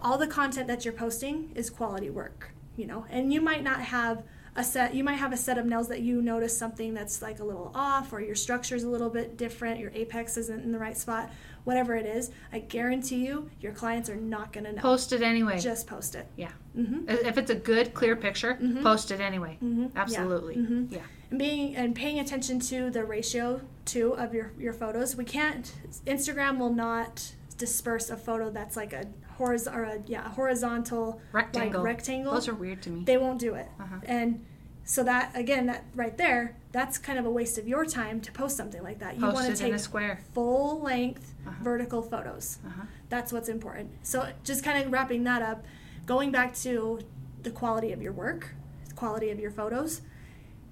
all 0.00 0.16
the 0.16 0.26
content 0.26 0.66
that 0.68 0.82
you're 0.86 0.94
posting 0.94 1.50
is 1.54 1.68
quality 1.68 2.08
work, 2.08 2.52
you 2.74 2.86
know. 2.86 3.04
And 3.10 3.32
you 3.34 3.42
might 3.42 3.62
not 3.62 3.80
have 3.80 4.22
a 4.56 4.64
set 4.64 4.94
you 4.94 5.04
might 5.04 5.16
have 5.24 5.32
a 5.34 5.36
set 5.36 5.58
of 5.58 5.66
nails 5.66 5.88
that 5.88 6.00
you 6.00 6.22
notice 6.22 6.56
something 6.56 6.94
that's 6.94 7.20
like 7.20 7.38
a 7.40 7.44
little 7.44 7.70
off 7.74 8.14
or 8.14 8.20
your 8.22 8.34
structure 8.46 8.74
is 8.76 8.84
a 8.84 8.88
little 8.88 9.10
bit 9.10 9.36
different, 9.36 9.78
your 9.78 9.90
apex 9.94 10.38
isn't 10.38 10.62
in 10.64 10.72
the 10.72 10.78
right 10.78 10.96
spot, 10.96 11.30
whatever 11.64 11.94
it 11.96 12.06
is. 12.06 12.30
I 12.52 12.58
guarantee 12.60 13.24
you 13.26 13.50
your 13.60 13.72
clients 13.72 14.08
are 14.10 14.16
not 14.16 14.52
going 14.52 14.64
to 14.64 14.72
know. 14.72 14.82
Post 14.82 15.12
it 15.12 15.22
anyway. 15.22 15.58
Just 15.58 15.86
post 15.86 16.14
it. 16.14 16.26
yeah. 16.36 16.52
Mhm. 16.76 17.08
If 17.08 17.38
it's 17.38 17.50
a 17.50 17.54
good, 17.54 17.94
clear 17.94 18.16
picture, 18.16 18.58
Mhm. 18.60 18.82
post 18.82 19.10
it 19.10 19.20
anyway. 19.20 19.58
Mhm. 19.62 19.90
Yeah. 19.94 20.00
Absolutely. 20.02 20.56
Mhm. 20.56 20.92
Yeah. 20.92 21.00
and 21.30 21.38
being 21.38 21.74
and 21.74 21.94
paying 21.96 22.20
attention 22.20 22.60
to 22.60 22.90
the 22.90 23.04
ratio 23.04 23.60
too 23.84 24.12
of 24.16 24.32
your 24.34 24.52
your 24.58 24.72
photos. 24.72 25.16
We 25.16 25.24
can't 25.24 25.72
Instagram 26.06 26.58
will 26.58 26.72
not 26.72 27.32
disperse 27.58 28.08
a 28.10 28.16
photo 28.16 28.50
that's 28.50 28.76
like 28.76 28.92
a 28.92 29.04
horizontal 29.38 29.80
or 29.80 29.84
a 29.84 29.98
yeah 30.06 30.26
a 30.26 30.28
horizontal 30.28 31.20
Rectangle. 31.32 31.80
like 31.80 31.86
rectangle. 31.86 32.32
Those 32.34 32.46
are 32.48 32.54
weird 32.54 32.82
to 32.82 32.90
me. 32.90 33.04
they 33.04 33.16
won't 33.16 33.40
do 33.40 33.54
it, 33.54 33.66
Uh-huh. 33.80 33.96
and 34.04 34.44
so 34.84 35.02
that 35.04 35.30
again 35.34 35.66
that 35.66 35.84
right 35.94 36.16
there 36.18 36.56
that's 36.72 36.98
kind 36.98 37.18
of 37.18 37.24
a 37.24 37.30
waste 37.30 37.56
of 37.56 37.66
your 37.68 37.84
time 37.86 38.20
to 38.20 38.32
post 38.32 38.56
something 38.56 38.82
like 38.82 38.98
that. 38.98 39.14
You 39.14 39.20
Post 39.22 39.34
want 39.34 39.46
to 39.46 39.56
take 39.56 39.72
a 39.72 39.78
square. 39.78 40.20
full 40.34 40.80
length 40.80 41.32
Uh-huh. 41.46 41.54
vertical 41.62 42.02
photos. 42.02 42.58
Uh-huh. 42.66 42.82
That's 43.08 43.32
what's 43.32 43.48
important. 43.48 43.90
So 44.02 44.28
just 44.42 44.64
kind 44.64 44.84
of 44.84 44.90
wrapping 44.92 45.22
that 45.24 45.40
up, 45.42 45.64
going 46.06 46.30
back 46.32 46.54
to 46.56 47.00
the 47.44 47.50
quality 47.50 47.92
of 47.92 48.02
your 48.02 48.12
work, 48.12 48.54
the 48.88 48.94
quality 48.94 49.30
of 49.30 49.38
your 49.38 49.50
photos. 49.52 50.02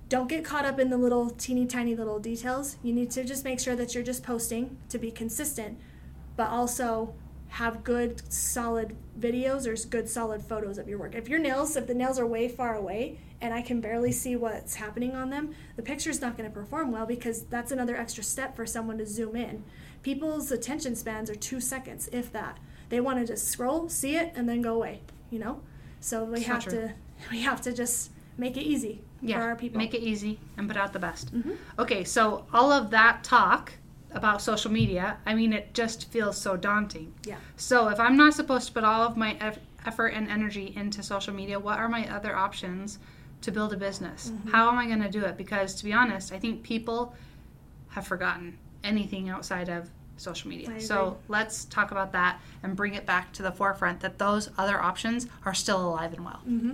Don't 0.08 0.28
get 0.28 0.44
caught 0.44 0.64
up 0.64 0.78
in 0.80 0.90
the 0.90 0.98
little 0.98 1.30
teeny 1.30 1.66
tiny 1.66 1.94
little 1.94 2.18
details. 2.18 2.76
You 2.82 2.92
need 2.92 3.10
to 3.12 3.22
just 3.24 3.44
make 3.44 3.60
sure 3.60 3.76
that 3.76 3.94
you're 3.94 4.04
just 4.04 4.22
posting 4.24 4.76
to 4.88 4.98
be 4.98 5.10
consistent, 5.10 5.78
but 6.36 6.48
also 6.48 7.14
have 7.52 7.84
good 7.84 8.32
solid 8.32 8.96
videos 9.20 9.66
or 9.66 9.88
good 9.90 10.08
solid 10.08 10.42
photos 10.42 10.78
of 10.78 10.88
your 10.88 10.98
work. 10.98 11.14
If 11.14 11.28
your 11.28 11.38
nails, 11.38 11.76
if 11.76 11.86
the 11.86 11.92
nails 11.94 12.18
are 12.18 12.26
way 12.26 12.48
far 12.48 12.74
away 12.74 13.18
and 13.42 13.52
I 13.52 13.60
can 13.60 13.80
barely 13.82 14.10
see 14.10 14.36
what's 14.36 14.76
happening 14.76 15.14
on 15.14 15.28
them, 15.28 15.54
the 15.76 15.82
picture's 15.82 16.20
not 16.22 16.38
going 16.38 16.48
to 16.48 16.54
perform 16.54 16.90
well 16.92 17.04
because 17.04 17.42
that's 17.44 17.70
another 17.70 17.94
extra 17.94 18.24
step 18.24 18.56
for 18.56 18.64
someone 18.64 18.96
to 18.98 19.06
zoom 19.06 19.36
in. 19.36 19.64
People's 20.02 20.50
attention 20.50 20.96
spans 20.96 21.28
are 21.28 21.34
2 21.34 21.60
seconds 21.60 22.08
if 22.10 22.32
that. 22.32 22.58
They 22.88 23.00
want 23.00 23.18
to 23.18 23.26
just 23.26 23.46
scroll, 23.48 23.88
see 23.90 24.16
it 24.16 24.32
and 24.34 24.48
then 24.48 24.62
go 24.62 24.74
away, 24.74 25.00
you 25.30 25.38
know? 25.38 25.60
So 26.00 26.24
we 26.24 26.40
So 26.42 26.52
have 26.54 26.64
to 26.68 26.92
we 27.30 27.42
have 27.42 27.60
to 27.62 27.72
just 27.74 28.12
make 28.38 28.56
it 28.56 28.62
easy 28.62 29.02
Yeah. 29.20 29.36
for 29.40 29.42
our 29.48 29.56
people. 29.56 29.76
Make 29.76 29.92
it 29.92 30.00
easy 30.00 30.40
and 30.56 30.66
put 30.68 30.78
out 30.78 30.94
the 30.94 30.98
best. 30.98 31.34
Mhm. 31.34 31.56
Okay, 31.78 32.02
so 32.02 32.46
all 32.50 32.72
of 32.72 32.90
that 32.92 33.22
talk 33.22 33.74
about 34.14 34.42
social 34.42 34.70
media, 34.70 35.16
I 35.26 35.34
mean, 35.34 35.52
it 35.52 35.74
just 35.74 36.10
feels 36.10 36.36
so 36.36 36.56
daunting. 36.56 37.14
Yeah. 37.24 37.36
So 37.56 37.88
if 37.88 37.98
I'm 37.98 38.16
not 38.16 38.34
supposed 38.34 38.66
to 38.68 38.72
put 38.72 38.84
all 38.84 39.02
of 39.02 39.16
my 39.16 39.36
eff- 39.40 39.58
effort 39.86 40.08
and 40.08 40.28
energy 40.30 40.72
into 40.76 41.02
social 41.02 41.34
media, 41.34 41.58
what 41.58 41.78
are 41.78 41.88
my 41.88 42.08
other 42.14 42.36
options 42.36 42.98
to 43.42 43.50
build 43.50 43.72
a 43.72 43.76
business? 43.76 44.30
Mm-hmm. 44.30 44.50
How 44.50 44.68
am 44.70 44.78
I 44.78 44.86
going 44.86 45.02
to 45.02 45.08
do 45.10 45.24
it? 45.24 45.36
Because 45.36 45.74
to 45.76 45.84
be 45.84 45.92
honest, 45.92 46.32
I 46.32 46.38
think 46.38 46.62
people 46.62 47.14
have 47.88 48.06
forgotten 48.06 48.56
anything 48.84 49.28
outside 49.28 49.68
of 49.68 49.90
social 50.16 50.48
media. 50.50 50.80
So 50.80 51.16
let's 51.28 51.64
talk 51.64 51.90
about 51.90 52.12
that 52.12 52.40
and 52.62 52.76
bring 52.76 52.94
it 52.94 53.06
back 53.06 53.32
to 53.32 53.42
the 53.42 53.50
forefront 53.50 54.00
that 54.00 54.18
those 54.18 54.50
other 54.56 54.80
options 54.80 55.26
are 55.44 55.54
still 55.54 55.80
alive 55.88 56.12
and 56.12 56.24
well. 56.24 56.40
hmm 56.44 56.72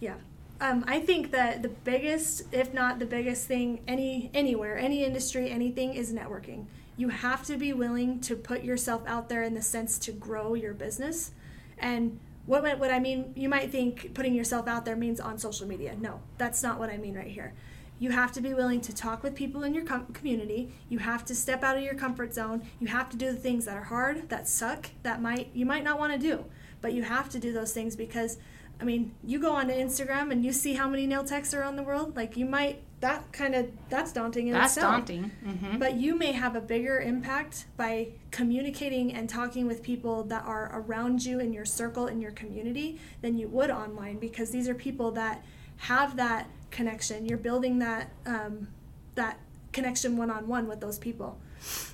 Yeah. 0.00 0.14
Um, 0.62 0.84
I 0.86 1.00
think 1.00 1.32
that 1.32 1.64
the 1.64 1.68
biggest, 1.68 2.44
if 2.52 2.72
not 2.72 3.00
the 3.00 3.04
biggest 3.04 3.48
thing, 3.48 3.80
any 3.88 4.30
anywhere, 4.32 4.78
any 4.78 5.02
industry, 5.02 5.50
anything 5.50 5.92
is 5.94 6.12
networking. 6.12 6.66
You 6.96 7.08
have 7.08 7.44
to 7.46 7.56
be 7.56 7.72
willing 7.72 8.20
to 8.20 8.36
put 8.36 8.62
yourself 8.62 9.02
out 9.04 9.28
there 9.28 9.42
in 9.42 9.54
the 9.54 9.60
sense 9.60 9.98
to 9.98 10.12
grow 10.12 10.54
your 10.54 10.72
business. 10.72 11.32
And 11.78 12.20
what 12.46 12.78
what 12.78 12.92
I 12.92 13.00
mean, 13.00 13.32
you 13.34 13.48
might 13.48 13.72
think 13.72 14.14
putting 14.14 14.34
yourself 14.34 14.68
out 14.68 14.84
there 14.84 14.94
means 14.94 15.18
on 15.18 15.36
social 15.36 15.66
media. 15.66 15.96
No, 15.98 16.20
that's 16.38 16.62
not 16.62 16.78
what 16.78 16.90
I 16.90 16.96
mean 16.96 17.16
right 17.16 17.26
here. 17.26 17.54
You 17.98 18.12
have 18.12 18.30
to 18.30 18.40
be 18.40 18.54
willing 18.54 18.80
to 18.82 18.94
talk 18.94 19.24
with 19.24 19.34
people 19.34 19.64
in 19.64 19.74
your 19.74 19.84
com- 19.84 20.12
community. 20.12 20.72
You 20.88 21.00
have 21.00 21.24
to 21.24 21.34
step 21.34 21.64
out 21.64 21.76
of 21.76 21.82
your 21.82 21.94
comfort 21.94 22.34
zone. 22.34 22.62
You 22.78 22.86
have 22.86 23.10
to 23.10 23.16
do 23.16 23.32
the 23.32 23.36
things 23.36 23.64
that 23.64 23.76
are 23.76 23.84
hard, 23.84 24.28
that 24.28 24.46
suck, 24.46 24.90
that 25.02 25.20
might 25.20 25.50
you 25.54 25.66
might 25.66 25.82
not 25.82 25.98
want 25.98 26.12
to 26.12 26.20
do, 26.20 26.44
but 26.80 26.92
you 26.92 27.02
have 27.02 27.28
to 27.30 27.40
do 27.40 27.52
those 27.52 27.72
things 27.72 27.96
because 27.96 28.38
I 28.82 28.84
mean, 28.84 29.14
you 29.24 29.38
go 29.38 29.52
onto 29.52 29.72
Instagram 29.72 30.32
and 30.32 30.44
you 30.44 30.52
see 30.52 30.74
how 30.74 30.88
many 30.88 31.06
nail 31.06 31.22
techs 31.24 31.54
are 31.54 31.62
on 31.62 31.76
the 31.76 31.84
world. 31.84 32.16
Like 32.16 32.36
you 32.36 32.44
might 32.44 32.82
that 32.98 33.32
kind 33.32 33.54
of 33.54 33.68
that's 33.88 34.10
daunting 34.12 34.48
in 34.48 34.54
That's 34.54 34.76
itself. 34.76 34.96
daunting. 34.96 35.30
hmm 35.44 35.78
But 35.78 35.94
you 35.94 36.16
may 36.16 36.32
have 36.32 36.56
a 36.56 36.60
bigger 36.60 37.00
impact 37.00 37.66
by 37.76 38.08
communicating 38.32 39.14
and 39.14 39.28
talking 39.28 39.66
with 39.68 39.84
people 39.84 40.24
that 40.24 40.44
are 40.44 40.70
around 40.74 41.24
you 41.24 41.38
in 41.38 41.52
your 41.52 41.64
circle 41.64 42.08
in 42.08 42.20
your 42.20 42.32
community 42.32 42.98
than 43.20 43.38
you 43.38 43.46
would 43.48 43.70
online 43.70 44.18
because 44.18 44.50
these 44.50 44.68
are 44.68 44.74
people 44.74 45.12
that 45.12 45.44
have 45.76 46.16
that 46.16 46.48
connection. 46.72 47.24
You're 47.26 47.38
building 47.38 47.78
that 47.78 48.10
um, 48.26 48.66
that 49.14 49.38
connection 49.72 50.16
one 50.16 50.30
on 50.30 50.48
one 50.48 50.66
with 50.66 50.80
those 50.80 50.98
people. 50.98 51.38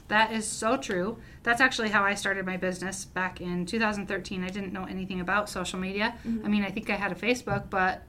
That 0.09 0.33
is 0.33 0.47
so 0.47 0.77
true. 0.77 1.19
That's 1.43 1.61
actually 1.61 1.91
how 1.91 2.03
I 2.03 2.15
started 2.15 2.47
my 2.47 2.57
business 2.57 3.05
back 3.05 3.41
in 3.41 3.67
2013. 3.67 4.43
I 4.43 4.49
didn't 4.49 4.73
know 4.73 4.85
anything 4.85 5.21
about 5.21 5.51
social 5.51 5.79
media. 5.79 6.17
Mm-hmm. 6.27 6.47
I 6.47 6.49
mean, 6.49 6.65
I 6.65 6.71
think 6.71 6.91
I 6.91 6.95
had 6.97 7.13
a 7.13 7.15
Facebook, 7.15 7.69
but 7.71 8.03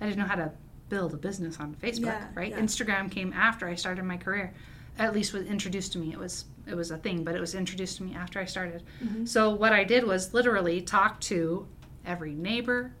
I 0.00 0.06
didn't 0.06 0.18
know 0.18 0.26
how 0.26 0.36
to 0.36 0.52
build 0.88 1.14
a 1.14 1.16
business 1.16 1.58
on 1.60 1.74
Facebook, 1.74 2.06
Yeah, 2.06 2.28
right? 2.34 2.50
yeah. 2.50 2.60
Instagram 2.60 3.10
came 3.10 3.32
after 3.32 3.68
I 3.68 3.74
started 3.74 4.04
my 4.04 4.16
career. 4.16 4.54
At 4.98 5.14
least 5.14 5.32
was 5.32 5.46
introduced 5.46 5.92
to 5.92 5.98
me. 5.98 6.12
It 6.12 6.18
was 6.18 6.44
it 6.66 6.74
was 6.74 6.90
a 6.90 6.98
thing, 6.98 7.24
but 7.24 7.34
it 7.34 7.40
was 7.40 7.54
introduced 7.54 7.96
to 7.98 8.02
me 8.02 8.14
after 8.14 8.38
I 8.38 8.44
started. 8.44 8.82
Mm-hmm. 9.02 9.24
So 9.24 9.50
what 9.54 9.72
I 9.72 9.84
did 9.84 10.04
was 10.04 10.34
literally 10.34 10.82
talk 10.82 11.20
to 11.22 11.66
every 12.04 12.34
neighbor, 12.34 12.92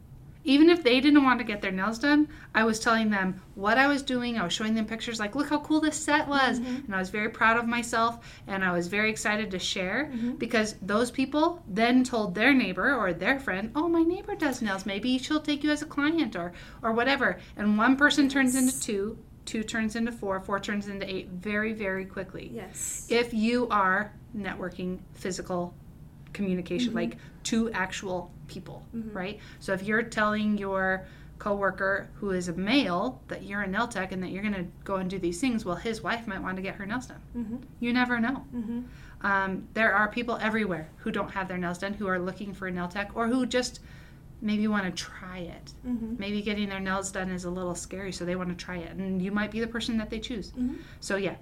even 0.48 0.70
if 0.70 0.82
they 0.82 0.98
didn't 0.98 1.24
want 1.24 1.38
to 1.38 1.44
get 1.44 1.60
their 1.60 1.70
nails 1.70 1.98
done, 1.98 2.26
I 2.54 2.64
was 2.64 2.80
telling 2.80 3.10
them 3.10 3.42
what 3.54 3.76
I 3.76 3.86
was 3.86 4.02
doing. 4.02 4.38
I 4.38 4.44
was 4.44 4.52
showing 4.54 4.74
them 4.74 4.86
pictures 4.86 5.20
like, 5.20 5.34
look 5.34 5.50
how 5.50 5.60
cool 5.60 5.78
this 5.78 5.94
set 5.96 6.26
was. 6.26 6.58
Mm-hmm. 6.58 6.86
And 6.86 6.94
I 6.94 6.98
was 6.98 7.10
very 7.10 7.28
proud 7.28 7.58
of 7.58 7.66
myself 7.66 8.24
and 8.46 8.64
I 8.64 8.72
was 8.72 8.86
very 8.86 9.10
excited 9.10 9.50
to 9.50 9.58
share 9.58 10.10
mm-hmm. 10.10 10.36
because 10.36 10.76
those 10.80 11.10
people 11.10 11.62
then 11.68 12.02
told 12.02 12.34
their 12.34 12.54
neighbor 12.54 12.94
or 12.94 13.12
their 13.12 13.38
friend, 13.38 13.70
oh, 13.76 13.88
my 13.88 14.02
neighbor 14.02 14.34
does 14.34 14.62
nails. 14.62 14.86
Maybe 14.86 15.18
she'll 15.18 15.38
take 15.38 15.62
you 15.62 15.70
as 15.70 15.82
a 15.82 15.86
client 15.86 16.34
or, 16.34 16.52
or 16.82 16.92
whatever. 16.92 17.38
And 17.58 17.76
one 17.76 17.96
person 17.96 18.30
turns 18.30 18.54
into 18.54 18.80
two, 18.80 19.18
two 19.44 19.62
turns 19.62 19.96
into 19.96 20.12
four, 20.12 20.40
four 20.40 20.60
turns 20.60 20.88
into 20.88 21.06
eight 21.06 21.28
very, 21.28 21.74
very 21.74 22.06
quickly 22.06 22.50
Yes. 22.54 23.06
if 23.10 23.34
you 23.34 23.68
are 23.68 24.14
networking 24.34 25.00
physical 25.12 25.74
communication 26.32 26.88
mm-hmm. 26.88 26.96
like 26.96 27.16
to 27.50 27.70
actual 27.72 28.30
people 28.46 28.82
right? 29.12 29.38
So 29.60 29.72
if 29.72 29.82
you're 29.82 30.02
telling 30.02 30.58
your 30.58 31.06
coworker 31.38 32.08
who 32.14 32.30
is 32.30 32.48
a 32.48 32.52
male 32.54 33.22
that 33.28 33.42
you're 33.44 33.62
a 33.62 33.66
nail 33.66 33.86
tech 33.86 34.10
and 34.12 34.20
that 34.22 34.30
you're 34.30 34.42
going 34.42 34.54
to 34.54 34.66
go 34.84 34.96
and 34.96 35.08
do 35.08 35.18
these 35.20 35.40
things 35.40 35.64
well 35.64 35.76
his 35.76 36.02
wife 36.02 36.26
might 36.26 36.42
want 36.42 36.56
to 36.56 36.62
get 36.62 36.74
her 36.74 36.84
nails 36.86 37.06
done. 37.06 37.22
Mm-hmm. 37.36 37.56
you 37.80 37.92
never 37.92 38.18
know. 38.18 38.44
Um, 39.20 39.66
there 39.74 39.92
are 39.94 40.08
people 40.08 40.36
everywhere 40.40 40.88
who 40.98 41.10
don't 41.10 41.30
have 41.30 41.46
their 41.48 41.58
nails 41.58 41.78
done 41.78 41.94
who 41.94 42.06
are 42.08 42.18
looking 42.18 42.52
for 42.54 42.66
a 42.68 42.70
nail 42.70 42.88
tech 42.88 43.10
or 43.14 43.26
who 43.28 43.46
just 43.46 43.80
maybe 44.40 44.66
want 44.68 44.84
to 44.84 44.92
try 45.10 45.38
it. 45.38 45.72
Mm-hmm. 45.86 46.14
maybe 46.18 46.42
getting 46.42 46.68
their 46.68 46.80
nails 46.80 47.10
done 47.12 47.30
is 47.30 47.44
a 47.44 47.50
little 47.50 47.74
scary 47.74 48.12
so 48.12 48.24
they 48.24 48.36
want 48.36 48.50
to 48.50 48.64
try 48.64 48.76
it 48.78 48.92
and 48.96 49.22
you 49.22 49.30
might 49.32 49.50
be 49.50 49.60
the 49.60 49.66
person 49.76 49.96
that 49.98 50.10
they 50.10 50.18
choose. 50.20 50.50
Mm-hmm. 50.50 50.76
so 51.00 51.16
yeah 51.16 51.36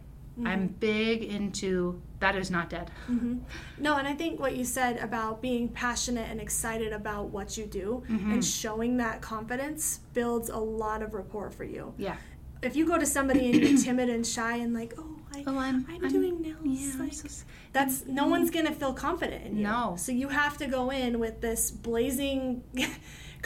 i'm 0.45 0.69
big 0.81 1.23
into 1.25 2.00
that 2.21 2.35
is 2.37 2.50
not 2.50 2.69
dead 2.71 2.90
Mm-hmm. 3.11 3.38
No, 3.78 3.97
and 3.99 4.07
I 4.09 4.14
think 4.14 4.40
what 4.40 4.57
you 4.57 4.64
said 4.64 4.97
about 4.99 5.40
being 5.43 5.69
passionate 5.69 6.28
and 6.31 6.40
excited 6.40 6.93
about 6.93 7.26
what 7.31 7.57
you 7.59 7.66
do 7.66 8.02
Mm-hmm. 8.11 8.33
and 8.33 8.45
showing 8.45 8.97
that 8.99 9.21
confidence 9.21 10.00
builds 10.14 10.49
a 10.50 10.57
lot 10.59 11.02
of 11.02 11.14
rapport 11.14 11.50
for 11.50 11.64
you. 11.64 11.95
yeah 11.99 12.16
If 12.62 12.75
you 12.76 12.87
go 12.87 12.99
to 12.99 13.07
somebody 13.07 13.47
and 13.50 13.55
you're 13.55 13.78
timid 13.78 14.09
and 14.11 14.26
shy 14.26 14.57
and 14.57 14.73
like, 14.75 14.95
oh, 14.99 15.16
I, 15.35 15.45
Oh, 15.47 15.59
I'm- 15.59 15.87
I'm, 15.88 16.02
I'm- 16.02 16.12
doing 16.12 16.40
nails, 16.40 16.57
yeah, 16.64 17.02
like, 17.02 17.12
so 17.12 17.45
that's 17.73 18.07
no 18.07 18.26
one's 18.26 18.50
gonna 18.50 18.73
feel 18.73 18.95
confident 18.95 19.45
in 19.47 19.57
you. 19.59 19.64
No. 19.64 19.95
So 19.99 20.11
you 20.12 20.28
have 20.28 20.57
to 20.59 20.66
go 20.66 20.90
in 20.90 21.19
with 21.19 21.40
this 21.43 21.71
blazing 21.71 22.62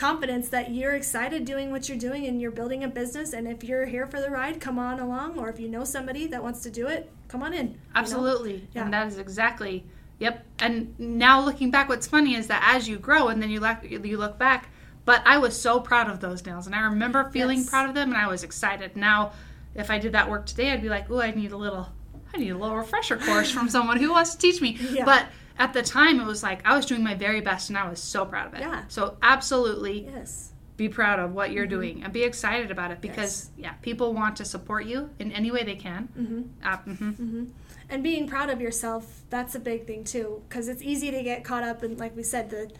confidence 0.04 0.48
that 0.48 0.70
you're 0.70 0.94
excited 0.94 1.44
doing 1.44 1.70
what 1.70 1.86
you're 1.88 1.98
doing 1.98 2.24
and 2.26 2.40
you're 2.40 2.50
building 2.50 2.82
a 2.84 2.88
business. 2.88 3.34
And 3.34 3.46
if 3.46 3.62
you're 3.62 3.84
here 3.84 4.06
for 4.06 4.18
the 4.18 4.30
ride, 4.30 4.58
come 4.58 4.78
on 4.78 4.98
along. 4.98 5.38
Or 5.38 5.50
if 5.50 5.60
you 5.60 5.68
know 5.68 5.84
somebody 5.84 6.26
that 6.28 6.42
wants 6.42 6.62
to 6.62 6.70
do 6.70 6.86
it, 6.86 7.12
come 7.28 7.42
on 7.42 7.52
in. 7.52 7.66
you 7.66 7.72
know? 7.74 7.78
Absolutely. 7.96 8.66
Yeah. 8.72 8.84
And 8.84 8.94
that 8.94 9.06
is 9.08 9.18
exactly 9.18 9.84
yep. 10.18 10.46
And 10.58 10.98
now 10.98 11.44
looking 11.44 11.70
back 11.70 11.90
what's 11.90 12.06
funny 12.06 12.34
is 12.34 12.46
that 12.46 12.62
as 12.74 12.88
you 12.88 12.98
grow 12.98 13.28
and 13.28 13.42
then 13.42 13.50
you 13.50 13.60
look 13.60 13.78
you 13.82 14.16
look 14.16 14.38
back, 14.38 14.70
but 15.04 15.22
I 15.26 15.36
was 15.36 15.60
so 15.60 15.80
proud 15.80 16.08
of 16.10 16.20
those 16.20 16.46
nails 16.46 16.66
and 16.66 16.74
I 16.74 16.80
remember 16.80 17.28
feeling 17.30 17.58
Yes. 17.58 17.68
proud 17.68 17.88
of 17.90 17.94
them 17.94 18.08
and 18.10 18.18
I 18.18 18.26
was 18.26 18.42
excited. 18.42 18.96
Now 18.96 19.32
if 19.74 19.90
I 19.90 19.98
did 19.98 20.12
that 20.12 20.30
work 20.30 20.46
today 20.46 20.70
I'd 20.72 20.80
be 20.82 20.88
like, 20.88 21.10
"Oh, 21.10 21.20
I 21.20 21.30
need 21.32 21.52
a 21.52 21.58
little 21.58 21.92
I 22.32 22.38
need 22.38 22.50
a 22.50 22.56
little 22.58 22.76
refresher 22.76 23.18
course 23.18 23.50
from 23.50 23.68
someone 23.68 23.98
who 23.98 24.10
wants 24.12 24.34
to 24.34 24.38
teach 24.38 24.62
me." 24.62 24.78
Yeah. 24.92 25.04
But 25.04 25.26
at 25.60 25.74
the 25.74 25.82
time 25.82 26.18
it 26.18 26.24
was 26.26 26.42
like 26.42 26.66
I 26.66 26.74
was 26.74 26.86
doing 26.86 27.04
my 27.04 27.14
very 27.14 27.40
best 27.42 27.68
and 27.68 27.78
I 27.78 27.88
was 27.88 28.02
so 28.02 28.24
proud 28.24 28.48
of 28.48 28.54
it. 28.54 28.60
Yeah. 28.60 28.82
So 28.88 29.16
absolutely 29.22 30.08
Yes. 30.12 30.52
be 30.76 30.88
proud 30.88 31.18
of 31.20 31.32
what 31.34 31.52
you're 31.52 31.66
doing 31.66 32.02
and 32.02 32.12
be 32.12 32.24
excited 32.24 32.70
about 32.70 32.90
it 32.90 33.00
because 33.02 33.50
yeah, 33.58 33.72
people 33.82 34.14
want 34.14 34.36
to 34.36 34.44
support 34.46 34.86
you 34.86 35.10
in 35.18 35.30
any 35.32 35.50
way 35.52 35.62
they 35.62 35.76
can. 35.76 36.08
Mm-hmm. 36.18 36.66
Uh, 36.66 36.78
mhm. 36.78 37.50
and 37.90 38.02
being 38.02 38.26
proud 38.26 38.48
of 38.48 38.60
yourself 38.60 39.20
that's 39.28 39.54
a 39.54 39.60
big 39.60 39.86
thing 39.86 40.02
too 40.02 40.42
because 40.48 40.66
it's 40.68 40.82
easy 40.82 41.10
to 41.10 41.22
get 41.22 41.44
caught 41.44 41.62
up 41.62 41.84
in 41.84 41.98
like 41.98 42.16
we 42.16 42.22
said 42.22 42.48
the 42.50 42.70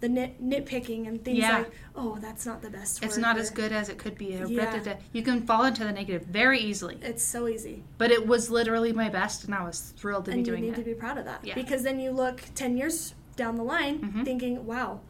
the 0.00 0.08
nit, 0.08 0.40
nitpicking 0.42 1.08
and 1.08 1.24
things 1.24 1.38
Yeah. 1.38 1.58
like 1.58 1.72
oh 1.96 2.18
that's 2.20 2.46
not 2.46 2.62
the 2.62 2.70
best 2.70 3.02
It's 3.02 3.16
work," 3.16 3.22
not 3.22 3.36
or, 3.36 3.40
as 3.40 3.50
good 3.50 3.72
as 3.72 3.88
it 3.88 3.98
could 3.98 4.16
be. 4.16 4.26
Yeah. 4.48 4.94
You 5.12 5.22
can 5.22 5.42
fall 5.42 5.64
into 5.64 5.84
the 5.84 5.92
negative 5.92 6.22
very 6.28 6.60
easily. 6.60 6.98
it's 7.02 7.22
so 7.22 7.48
easy 7.48 7.82
But 7.98 8.10
it 8.10 8.26
was 8.26 8.48
literally 8.50 8.92
my 8.92 9.08
best, 9.08 9.44
and 9.44 9.54
I 9.54 9.64
was 9.64 9.92
thrilled 9.96 10.26
to 10.26 10.30
and 10.30 10.44
be 10.44 10.50
you 10.50 10.56
doing 10.56 10.62
need 10.70 10.74
it. 10.74 10.76
to 10.76 10.82
be 10.84 10.94
proud 10.94 11.18
of 11.18 11.24
that 11.24 11.44
Yeah. 11.44 11.54
because 11.54 11.82
then 11.82 11.98
you 11.98 12.10
look 12.12 12.42
10 12.54 12.76
years 12.76 13.14
down 13.36 13.56
the 13.56 13.62
line 13.64 13.98
Mhm. 14.00 14.24
thinking 14.24 14.66
wow 14.66 15.00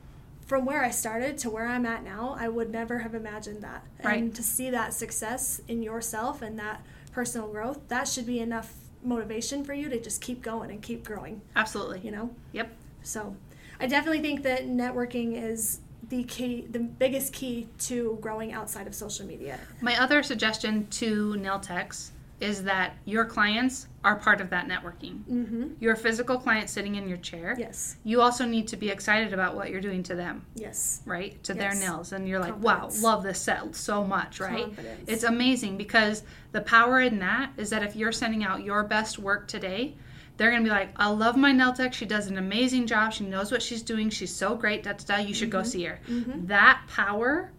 from 0.47 0.65
where 0.65 0.83
i 0.83 0.91
started 0.91 1.37
to 1.39 1.51
where 1.51 1.67
i'm 1.67 1.85
at 1.85 2.03
now 2.05 2.35
i 2.39 2.49
would 2.49 2.71
never 2.71 2.99
have 3.01 3.15
imagined 3.15 3.63
that 3.63 3.85
Right. 4.03 4.19
and 4.23 4.35
to 4.35 4.43
see 4.43 4.71
that 4.71 4.95
success 4.95 5.61
in 5.69 5.83
yourself 5.83 6.41
and 6.43 6.59
that 6.59 6.83
personal 7.13 7.49
growth 7.49 7.81
that 7.89 8.09
should 8.09 8.27
be 8.27 8.39
enough 8.41 8.73
motivation 9.03 9.65
for 9.65 9.73
you 9.75 9.89
to 9.91 10.01
just 10.01 10.21
keep 10.21 10.43
going 10.43 10.71
and 10.71 10.81
keep 10.83 11.05
growing 11.05 11.41
Absolutely. 11.55 12.01
you 12.01 12.11
know 12.11 12.31
Yep. 12.53 12.71
So, 13.03 13.37
I 13.81 13.87
definitely 13.87 14.21
think 14.21 14.43
that 14.43 14.67
networking 14.67 15.41
is 15.43 15.81
the 16.09 16.25
key, 16.25 16.67
the 16.71 16.79
biggest 16.79 17.33
key 17.33 17.69
to 17.81 18.19
growing 18.21 18.53
outside 18.53 18.87
of 18.87 18.95
social 18.95 19.27
media. 19.27 19.59
My 19.81 20.01
other 20.01 20.23
suggestion 20.23 20.87
to 20.89 21.37
nail 21.37 21.61
techs 21.61 22.13
is 22.41 22.63
that 22.63 22.95
your 23.05 23.25
clients 23.25 23.89
are 24.05 24.15
part 24.15 24.41
of 24.41 24.49
that 24.51 24.69
networking. 24.69 25.25
Mm-hmm. 25.25 25.65
Your 25.81 25.97
physical 25.97 26.39
client 26.39 26.71
sitting 26.71 26.95
in 26.95 27.09
your 27.09 27.19
chair. 27.19 27.57
Yes. 27.59 27.97
You 28.05 28.21
also 28.21 28.45
need 28.47 28.69
to 28.69 28.77
be 28.77 28.91
excited 28.91 29.33
about 29.33 29.57
what 29.57 29.71
you're 29.71 29.81
doing 29.81 30.05
to 30.05 30.15
them, 30.15 30.47
Yes. 30.55 31.03
right? 31.05 31.43
To 31.45 31.55
their 31.55 31.75
nails. 31.75 32.13
And 32.13 32.29
you're 32.29 32.39
like, 32.39 32.57
wow, 32.63 32.91
love 33.01 33.25
this 33.25 33.41
set 33.41 33.75
so 33.75 34.05
much, 34.05 34.39
right? 34.39 34.65
Confidence. 34.67 35.05
It's 35.09 35.25
amazing 35.25 35.77
because 35.77 36.23
the 36.53 36.61
power 36.61 37.01
in 37.01 37.19
that 37.19 37.51
is 37.57 37.71
that 37.71 37.83
if 37.83 37.97
you're 37.97 38.13
sending 38.13 38.45
out 38.45 38.63
your 38.63 38.85
best 38.85 39.19
work 39.19 39.49
today, 39.49 39.97
they're 40.39 40.51
gonna 40.51 40.65
be 40.65 40.71
like, 40.71 40.91
I 40.97 41.09
love 41.11 41.37
my 41.37 41.53
nail 41.53 41.73
tech. 41.73 41.93
She 41.93 42.07
does 42.07 42.29
an 42.29 42.39
amazing 42.39 42.87
job. 42.87 43.13
She 43.13 43.25
knows 43.25 43.53
what 43.53 43.61
she's 43.61 43.83
doing. 43.83 44.09
She's 44.09 44.35
so 44.35 44.55
great. 44.55 44.85
Da, 44.85 44.93
da, 44.93 45.05
da. 45.05 45.17
You 45.19 45.35
should 45.35 45.51
go 45.51 45.63
see 45.63 45.85
her. 45.85 46.01
That 46.09 46.81
power 46.89 47.53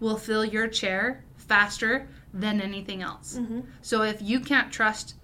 will 0.00 0.16
fill 0.16 0.44
your 0.44 0.66
chair 0.66 1.24
faster 1.36 2.08
than 2.32 2.60
anything 2.60 3.02
else. 3.02 3.38
Mm-hmm. 3.38 3.60
So 3.82 4.02
if 4.02 4.20
you 4.20 4.40
can't 4.40 4.72
trust 4.72 5.14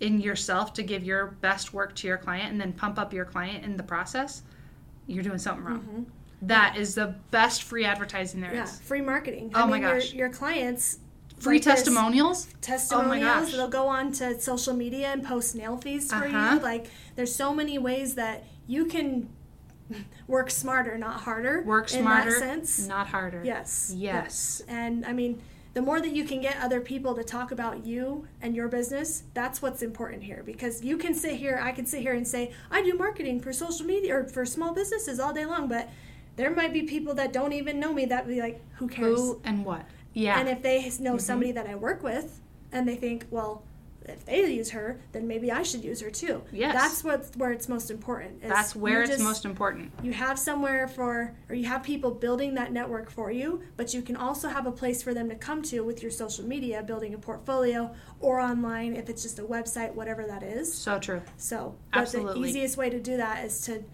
in 0.00 0.20
yourself 0.20 0.72
to 0.74 0.82
give 0.82 1.04
your 1.04 1.26
best 1.40 1.72
work 1.72 1.94
to 1.96 2.06
your 2.06 2.18
client 2.18 2.50
and 2.50 2.60
then 2.60 2.72
pump 2.72 2.98
up 2.98 3.12
your 3.12 3.24
client 3.24 3.64
in 3.64 3.76
the 3.76 3.82
process, 3.82 4.42
you're 5.06 5.22
doing 5.22 5.38
something 5.38 5.64
wrong. 5.64 6.06
That 6.42 6.76
is 6.76 6.94
the 6.94 7.14
best 7.30 7.64
free 7.64 7.84
advertising 7.84 8.40
there 8.40 8.52
is. 8.52 8.70
Mm-hmm. 8.70 8.82
Yeah. 8.82 8.86
Free 8.86 9.00
marketing. 9.00 9.52
Oh 9.54 9.62
I 9.62 9.66
my 9.66 9.72
mean, 9.72 9.82
gosh. 9.82 10.12
Your, 10.12 10.28
your 10.28 10.34
clients. 10.36 11.00
Free 11.40 11.56
like 11.56 11.62
testimonials. 11.62 12.48
Testimonials. 12.60 13.46
gosh. 13.46 13.52
They'll 13.52 13.68
go 13.68 13.86
on 13.88 14.12
to 14.12 14.40
social 14.40 14.74
media 14.74 15.08
and 15.08 15.24
post 15.24 15.54
nail 15.54 15.76
fees 15.76 16.10
for 16.10 16.16
Uh-huh. 16.24 16.54
you. 16.56 16.60
Like, 16.60 16.86
there's 17.16 17.34
so 17.34 17.54
many 17.54 17.78
ways 17.78 18.14
that 18.16 18.44
you 18.66 18.86
can 18.86 19.28
work 20.26 20.50
smarter, 20.50 20.98
not 20.98 21.20
harder. 21.20 21.62
Work 21.62 21.88
smarter, 21.88 22.34
in 22.34 22.40
that 22.40 22.66
sense. 22.66 22.86
not 22.86 23.06
harder. 23.08 23.42
Yes. 23.44 23.92
Yes. 23.96 24.62
And 24.68 25.04
I 25.06 25.12
mean, 25.12 25.40
the 25.74 25.82
more 25.82 26.00
that 26.00 26.10
you 26.10 26.24
can 26.24 26.40
get 26.40 26.56
other 26.60 26.80
people 26.80 27.14
to 27.14 27.22
talk 27.22 27.52
about 27.52 27.86
you 27.86 28.26
and 28.42 28.54
your 28.54 28.68
business, 28.68 29.22
that's 29.34 29.62
what's 29.62 29.82
important 29.82 30.22
here. 30.24 30.42
Because 30.44 30.82
you 30.82 30.96
can 30.98 31.14
sit 31.14 31.34
here, 31.36 31.60
I 31.62 31.72
can 31.72 31.86
sit 31.86 32.00
here 32.02 32.14
and 32.14 32.26
say, 32.26 32.52
I 32.70 32.82
do 32.82 32.94
marketing 32.94 33.40
for 33.40 33.52
social 33.52 33.86
media 33.86 34.16
or 34.16 34.24
for 34.24 34.44
small 34.44 34.74
businesses 34.74 35.20
all 35.20 35.32
day 35.32 35.44
long, 35.46 35.68
but 35.68 35.88
there 36.36 36.50
might 36.50 36.72
be 36.72 36.82
people 36.82 37.14
that 37.14 37.32
don't 37.32 37.52
even 37.52 37.78
know 37.80 37.92
me 37.92 38.06
that 38.06 38.26
be 38.26 38.40
like, 38.40 38.60
who 38.76 38.88
cares? 38.88 39.18
Who 39.18 39.40
and 39.44 39.64
what? 39.64 39.84
Yeah. 40.18 40.38
And 40.40 40.48
if 40.48 40.62
they 40.62 40.80
know 41.00 41.12
Mm-hmm. 41.12 41.18
somebody 41.18 41.52
that 41.52 41.66
I 41.66 41.74
work 41.76 42.02
with 42.02 42.40
and 42.72 42.86
they 42.88 42.96
think, 42.96 43.26
well, 43.30 43.62
if 44.04 44.24
they 44.24 44.50
use 44.50 44.70
her, 44.70 44.98
then 45.12 45.28
maybe 45.28 45.52
I 45.52 45.62
should 45.62 45.84
use 45.84 46.00
her 46.00 46.10
too. 46.10 46.42
Yes. 46.50 46.72
That's 46.74 47.04
what 47.04 47.36
where 47.36 47.52
it's 47.52 47.68
most 47.68 47.90
important. 47.90 48.42
is 48.42 48.48
That's 48.48 48.74
where 48.74 49.02
it's 49.02 49.10
just- 49.12 49.22
most 49.22 49.44
important. 49.44 49.92
you 50.02 50.12
have 50.12 50.38
somewhere 50.38 50.88
for 50.88 51.34
or 51.48 51.54
you 51.54 51.66
have 51.66 51.82
people 51.82 52.10
building 52.10 52.54
that 52.54 52.72
network 52.72 53.10
for 53.10 53.30
you 53.30 53.60
but 53.76 53.92
you 53.94 54.00
can 54.02 54.16
also 54.16 54.48
have 54.48 54.66
a 54.66 54.72
place 54.72 55.02
for 55.02 55.12
them 55.12 55.28
to 55.28 55.34
come 55.34 55.60
to 55.62 55.80
with 55.88 56.00
your 56.02 56.10
social 56.10 56.44
media 56.54 56.82
building 56.82 57.12
a 57.14 57.18
portfolio 57.18 57.94
or 58.20 58.40
online 58.40 58.96
if 58.96 59.08
it's 59.10 59.22
just 59.22 59.38
a 59.38 59.42
website 59.44 59.92
whatever 59.94 60.24
that 60.26 60.42
is 60.42 60.72
So 60.72 60.98
true. 60.98 61.20
so 61.36 61.74
but 61.92 62.00
Absolutely. 62.00 62.40
the 62.42 62.48
easiest 62.48 62.76
way 62.78 62.88
to 62.90 63.00
do 63.00 63.18
that 63.18 63.44
is 63.44 63.60
to 63.66 63.84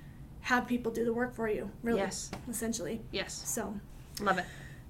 have 0.43 0.67
people 0.69 0.93
do 0.93 1.05
the 1.05 1.13
work 1.13 1.35
for 1.35 1.49
you 1.49 1.71
really 1.83 1.99
Yes. 2.01 2.31
essentially 2.49 3.01
Yes. 3.11 3.33
so 3.57 3.75
Love 4.21 4.39
it. 4.39 4.45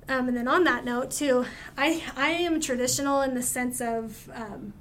Um, 0.09 0.29
and 0.29 0.37
then 0.37 0.49
on 0.49 0.65
that 0.65 0.85
note 0.85 1.11
too 1.11 1.45
i 1.77 2.03
i 2.17 2.31
am 2.31 2.61
traditional 2.61 3.21
in 3.23 3.35
the 3.35 3.43
sense 3.43 3.81
of 3.81 4.31
um, 4.35 4.73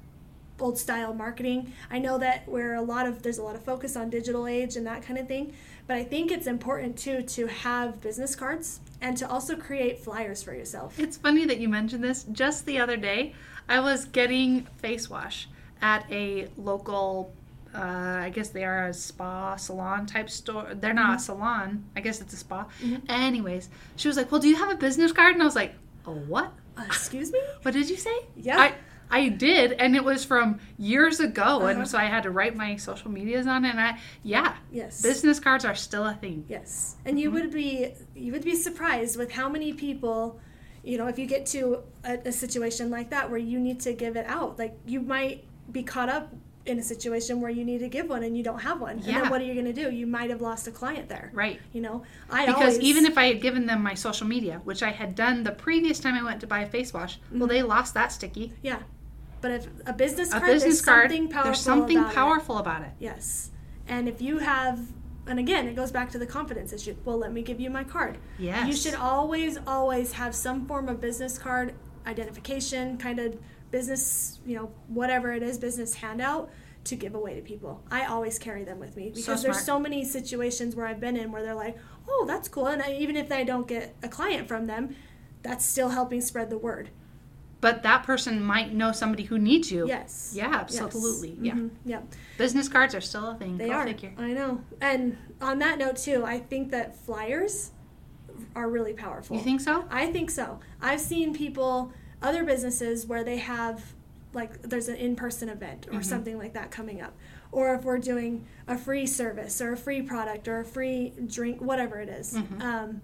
old 0.60 0.78
style 0.78 1.12
marketing 1.12 1.72
i 1.90 1.98
know 1.98 2.18
that 2.18 2.46
where 2.48 2.74
a 2.74 2.82
lot 2.82 3.06
of 3.06 3.22
there's 3.22 3.38
a 3.38 3.42
lot 3.42 3.56
of 3.56 3.64
focus 3.64 3.96
on 3.96 4.08
digital 4.10 4.46
age 4.46 4.76
and 4.76 4.86
that 4.86 5.02
kind 5.02 5.18
of 5.18 5.26
thing 5.26 5.52
but 5.86 5.96
i 5.96 6.04
think 6.04 6.30
it's 6.30 6.46
important 6.46 6.96
too 6.96 7.22
to 7.22 7.46
have 7.46 8.00
business 8.00 8.36
cards 8.36 8.80
and 9.00 9.16
to 9.16 9.28
also 9.28 9.56
create 9.56 9.98
flyers 9.98 10.42
for 10.42 10.54
yourself 10.54 10.98
It's 10.98 11.16
funny 11.16 11.44
that 11.44 11.58
you 11.58 11.68
mentioned 11.68 12.02
this. 12.02 12.24
Just 12.32 12.64
the 12.64 12.78
other 12.78 12.96
day, 12.96 13.34
I 13.68 13.80
was 13.80 14.06
getting 14.06 14.66
face 14.78 15.10
wash 15.10 15.48
at 15.82 16.10
a 16.10 16.48
local. 16.56 17.32
Uh, 17.74 17.78
I 18.22 18.30
guess 18.30 18.50
they 18.50 18.64
are 18.64 18.86
a 18.86 18.94
spa 18.94 19.56
salon 19.56 20.06
type 20.06 20.30
store. 20.30 20.74
They're 20.74 20.94
not 20.94 21.16
a 21.16 21.18
salon. 21.18 21.84
I 21.96 22.00
guess 22.00 22.20
it's 22.20 22.32
a 22.32 22.36
spa. 22.36 22.66
Anyways, 23.08 23.68
she 23.96 24.08
was 24.08 24.16
like, 24.16 24.30
"Well, 24.30 24.40
do 24.40 24.48
you 24.48 24.56
have 24.56 24.70
a 24.70 24.76
business 24.76 25.12
card?" 25.12 25.32
And 25.34 25.42
I 25.42 25.44
was 25.44 25.56
like, 25.56 25.74
"A 26.06 26.10
what? 26.12 26.52
Uh, 26.76 26.82
excuse 26.86 27.32
me? 27.32 27.40
What 27.62 27.74
did 27.74 27.88
you 27.90 27.96
say?" 27.96 28.16
Yeah. 28.36 28.58
I 28.60 28.74
I 29.10 29.28
did, 29.28 29.72
and 29.72 29.94
it 29.94 30.02
was 30.02 30.24
from 30.24 30.60
years 30.78 31.20
ago, 31.20 31.42
Uh-huh. 31.58 31.66
and 31.66 31.86
so 31.88 31.98
I 31.98 32.04
had 32.06 32.22
to 32.22 32.30
write 32.30 32.56
my 32.56 32.76
social 32.76 33.10
medias 33.10 33.46
on 33.46 33.64
it. 33.64 33.70
And 33.70 33.80
I, 33.80 33.98
yeah, 34.22 34.54
Yes. 34.72 35.02
business 35.02 35.38
cards 35.38 35.64
are 35.64 35.74
still 35.74 36.06
a 36.06 36.14
thing. 36.14 36.44
Yes, 36.48 36.96
and 37.04 37.20
you 37.20 37.30
would 37.30 37.50
be 37.52 37.92
you 38.14 38.32
would 38.32 38.44
be 38.44 38.54
surprised 38.56 39.16
with 39.18 39.30
how 39.32 39.48
many 39.48 39.72
people, 39.72 40.40
you 40.82 40.96
know, 40.98 41.06
if 41.08 41.18
you 41.18 41.26
get 41.26 41.44
to 41.46 41.82
a, 42.04 42.18
a 42.28 42.32
situation 42.32 42.90
like 42.90 43.10
that 43.10 43.30
where 43.30 43.38
you 43.38 43.58
need 43.60 43.80
to 43.80 43.92
give 43.92 44.16
it 44.16 44.26
out, 44.26 44.58
like 44.58 44.74
you 44.86 45.00
might 45.00 45.44
be 45.70 45.82
caught 45.82 46.08
up 46.08 46.32
in 46.66 46.78
a 46.78 46.82
situation 46.82 47.40
where 47.40 47.50
you 47.50 47.64
need 47.64 47.78
to 47.78 47.88
give 47.88 48.08
one 48.08 48.22
and 48.22 48.36
you 48.36 48.42
don't 48.42 48.60
have 48.60 48.80
one, 48.80 48.92
and 48.92 49.04
Yeah. 49.04 49.20
then 49.22 49.30
what 49.30 49.40
are 49.40 49.44
you 49.44 49.52
going 49.54 49.66
to 49.66 49.72
do? 49.72 49.90
You 49.90 50.06
might 50.06 50.30
have 50.30 50.40
lost 50.40 50.66
a 50.66 50.70
client 50.70 51.08
there. 51.08 51.30
Right. 51.34 51.60
You 51.72 51.82
know, 51.82 52.02
I 52.30 52.46
Because 52.46 52.74
always, 52.76 52.80
even 52.80 53.04
if 53.04 53.18
I 53.18 53.26
had 53.26 53.42
given 53.42 53.66
them 53.66 53.82
my 53.82 53.94
social 53.94 54.26
media, 54.26 54.60
which 54.64 54.82
I 54.82 54.90
had 54.90 55.14
done 55.14 55.42
the 55.42 55.52
previous 55.52 55.98
time 56.00 56.14
I 56.14 56.22
went 56.22 56.40
to 56.40 56.46
buy 56.46 56.60
a 56.60 56.66
face 56.66 56.92
wash, 56.94 57.18
well, 57.30 57.46
they 57.46 57.58
mm-hmm. 57.58 57.68
lost 57.68 57.92
that 57.94 58.12
sticky. 58.12 58.54
yeah, 58.62 58.78
but 59.42 59.50
if 59.50 59.66
a 59.86 59.92
business 59.92 60.28
A 60.32 60.38
card, 60.38 60.46
business 60.52 60.76
there's 60.76 60.84
card, 60.86 61.10
something 61.10 61.28
powerful. 61.28 61.44
there's 61.50 61.60
something 61.60 61.98
about 61.98 62.12
it. 62.12 62.14
powerful 62.14 62.58
about 62.58 62.82
it. 62.82 62.90
Yes, 62.98 63.50
and 63.86 64.08
if 64.08 64.22
you 64.22 64.38
have. 64.38 64.80
And 65.26 65.38
again, 65.38 65.66
it 65.66 65.74
goes 65.74 65.90
back 65.90 66.10
to 66.10 66.18
the 66.18 66.26
confidence 66.26 66.70
issue. 66.74 66.94
Well, 67.06 67.16
let 67.16 67.32
me 67.32 67.40
give 67.40 67.58
you 67.58 67.70
my 67.70 67.82
card. 67.82 68.18
Yes. 68.38 68.66
You 68.68 68.74
should 68.74 68.94
always, 68.94 69.56
always 69.66 70.12
have 70.12 70.34
some 70.34 70.66
form 70.66 70.86
of 70.86 71.00
business 71.00 71.38
card 71.38 71.72
identification, 72.06 72.98
kind 72.98 73.18
of 73.18 73.38
business, 73.74 74.38
you 74.46 74.54
know, 74.54 74.70
whatever 74.86 75.32
it 75.32 75.42
is, 75.42 75.58
business 75.58 75.94
handout 75.94 76.48
to 76.84 76.94
give 76.94 77.16
away 77.16 77.34
to 77.34 77.40
people. 77.40 77.82
I 77.90 78.04
always 78.06 78.38
carry 78.38 78.62
them 78.62 78.78
with 78.78 78.96
me 78.96 79.10
because 79.12 79.42
there's 79.42 79.64
so 79.64 79.80
many 79.80 80.04
situations 80.04 80.76
where 80.76 80.86
I've 80.86 81.00
been 81.00 81.16
in 81.16 81.32
where 81.32 81.42
they're 81.42 81.56
like, 81.56 81.76
"Oh, 82.08 82.24
that's 82.24 82.46
cool," 82.46 82.66
and 82.68 82.80
I, 82.80 82.92
even 82.92 83.16
if 83.16 83.32
I 83.32 83.42
don't 83.42 83.66
get 83.66 83.96
a 84.00 84.08
client 84.08 84.46
from 84.46 84.66
them, 84.66 84.94
that's 85.42 85.64
still 85.64 85.88
helping 85.88 86.20
spread 86.20 86.50
the 86.50 86.58
word. 86.58 86.90
But 87.60 87.82
that 87.82 88.04
person 88.04 88.40
might 88.40 88.72
know 88.72 88.92
somebody 88.92 89.24
who 89.24 89.38
needs 89.38 89.72
you. 89.72 89.88
Yes. 89.88 90.32
Yeah, 90.36 90.66
Yes. 90.68 90.80
absolutely. 90.80 91.36
Yeah. 91.40 91.54
Mhm. 91.54 91.70
Yeah. 91.84 92.02
Business 92.38 92.68
cards 92.68 92.94
are 92.94 93.00
still 93.00 93.30
a 93.30 93.34
thing. 93.34 93.58
They 93.58 93.68
Go 93.70 93.72
are. 93.72 93.86
figure. 93.86 94.12
I 94.16 94.34
know. 94.34 94.60
And 94.80 95.16
on 95.40 95.58
that 95.58 95.78
note 95.78 95.96
too, 95.96 96.22
I 96.24 96.38
think 96.38 96.70
that 96.70 96.94
flyers 96.94 97.72
are 98.54 98.70
really 98.70 98.92
powerful. 98.92 99.36
You 99.36 99.42
think 99.42 99.60
so? 99.62 99.84
I 99.90 100.12
think 100.12 100.30
so. 100.30 100.60
I've 100.80 101.00
seen 101.00 101.34
people, 101.34 101.92
other 102.24 102.42
businesses 102.42 103.06
where 103.06 103.22
they 103.22 103.36
have 103.36 103.84
like 104.32 104.60
there's 104.62 104.88
an 104.88 104.96
in-person 104.96 105.48
event 105.48 105.86
or 105.92 106.02
something 106.02 106.36
like 106.38 106.54
that 106.54 106.70
coming 106.72 107.00
up. 107.00 107.14
Or 107.52 107.72
if 107.76 107.84
we're 107.84 107.98
doing 107.98 108.44
a 108.66 108.76
free 108.76 109.06
service 109.06 109.60
or 109.60 109.72
a 109.72 109.76
free 109.76 110.02
product 110.02 110.48
or 110.48 110.58
a 110.58 110.64
free 110.64 111.12
drink, 111.26 111.60
whatever 111.60 112.00
it 112.00 112.08
is, 112.08 112.34
um, 112.60 113.00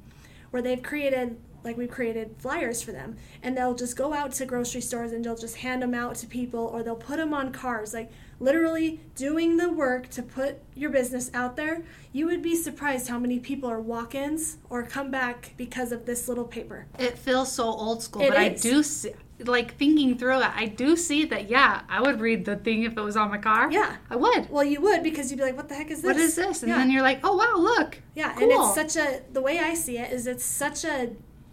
where 0.50 0.60
they've 0.60 0.82
created 0.82 1.38
like 1.64 1.76
we've 1.76 1.90
created 1.90 2.34
flyers 2.38 2.82
for 2.82 2.92
them 2.92 3.16
and 3.42 3.56
they'll 3.56 3.74
just 3.74 3.96
go 3.96 4.12
out 4.12 4.32
to 4.32 4.46
grocery 4.46 4.80
stores 4.80 5.12
and 5.12 5.24
they'll 5.24 5.36
just 5.36 5.56
hand 5.56 5.82
them 5.82 5.94
out 5.94 6.14
to 6.16 6.26
people 6.26 6.60
or 6.60 6.82
they'll 6.82 6.94
put 6.96 7.16
them 7.16 7.34
on 7.34 7.52
cars 7.52 7.92
like 7.94 8.10
literally 8.38 9.00
doing 9.14 9.56
the 9.58 9.70
work 9.70 10.08
to 10.08 10.22
put 10.22 10.58
your 10.74 10.90
business 10.90 11.30
out 11.34 11.56
there 11.56 11.82
you 12.12 12.26
would 12.26 12.42
be 12.42 12.56
surprised 12.56 13.08
how 13.08 13.18
many 13.18 13.38
people 13.38 13.68
are 13.70 13.80
walk-ins 13.80 14.56
or 14.70 14.82
come 14.82 15.10
back 15.10 15.52
because 15.56 15.92
of 15.92 16.06
this 16.06 16.28
little 16.28 16.44
paper 16.44 16.86
It 16.98 17.18
feels 17.18 17.52
so 17.52 17.64
old 17.64 18.02
school, 18.02 18.22
It 18.22 18.30
but 18.30 18.38
I 18.38 18.48
do 18.48 18.82
see, 18.82 19.12
like 19.44 19.76
thinking 19.76 20.18
through 20.18 20.40
it, 20.40 20.50
I 20.54 20.66
do 20.66 20.96
see 20.96 21.24
that, 21.26 21.48
yeah, 21.48 21.82
I 21.88 22.00
would 22.02 22.20
read 22.20 22.44
the 22.44 22.56
thing 22.56 22.82
if 22.82 22.96
it 22.96 23.00
was 23.00 23.16
on 23.16 23.30
my 23.30 23.38
car. 23.38 23.70
Yeah. 23.70 23.96
I 24.08 24.16
would. 24.16 24.50
well 24.50 24.64
you 24.64 24.80
would 24.80 25.02
because 25.02 25.30
you'd 25.30 25.38
be 25.38 25.44
like 25.44 25.56
what 25.56 25.68
the 25.68 25.74
heck 25.74 25.90
is 25.90 26.02
this 26.02 26.06
What 26.08 26.16
is 26.16 26.34
this? 26.34 26.62
And 26.62 26.70
yeah. 26.70 26.78
then 26.78 26.90
you're 26.90 27.02
like, 27.02 27.20
oh, 27.24 27.36
wow, 27.36 27.54
look. 27.56 27.98
Yeah, 28.14 28.32
cool. 28.34 28.42
and 28.42 28.52
it's 28.52 28.74
such 28.74 28.96
a 29.02 29.22
the 29.32 29.40
way 29.40 29.58
I 29.58 29.74
see 29.74 29.98
it 29.98 30.12
is 30.12 30.26
it's 30.26 30.44
such 30.44 30.84
a 30.84 31.10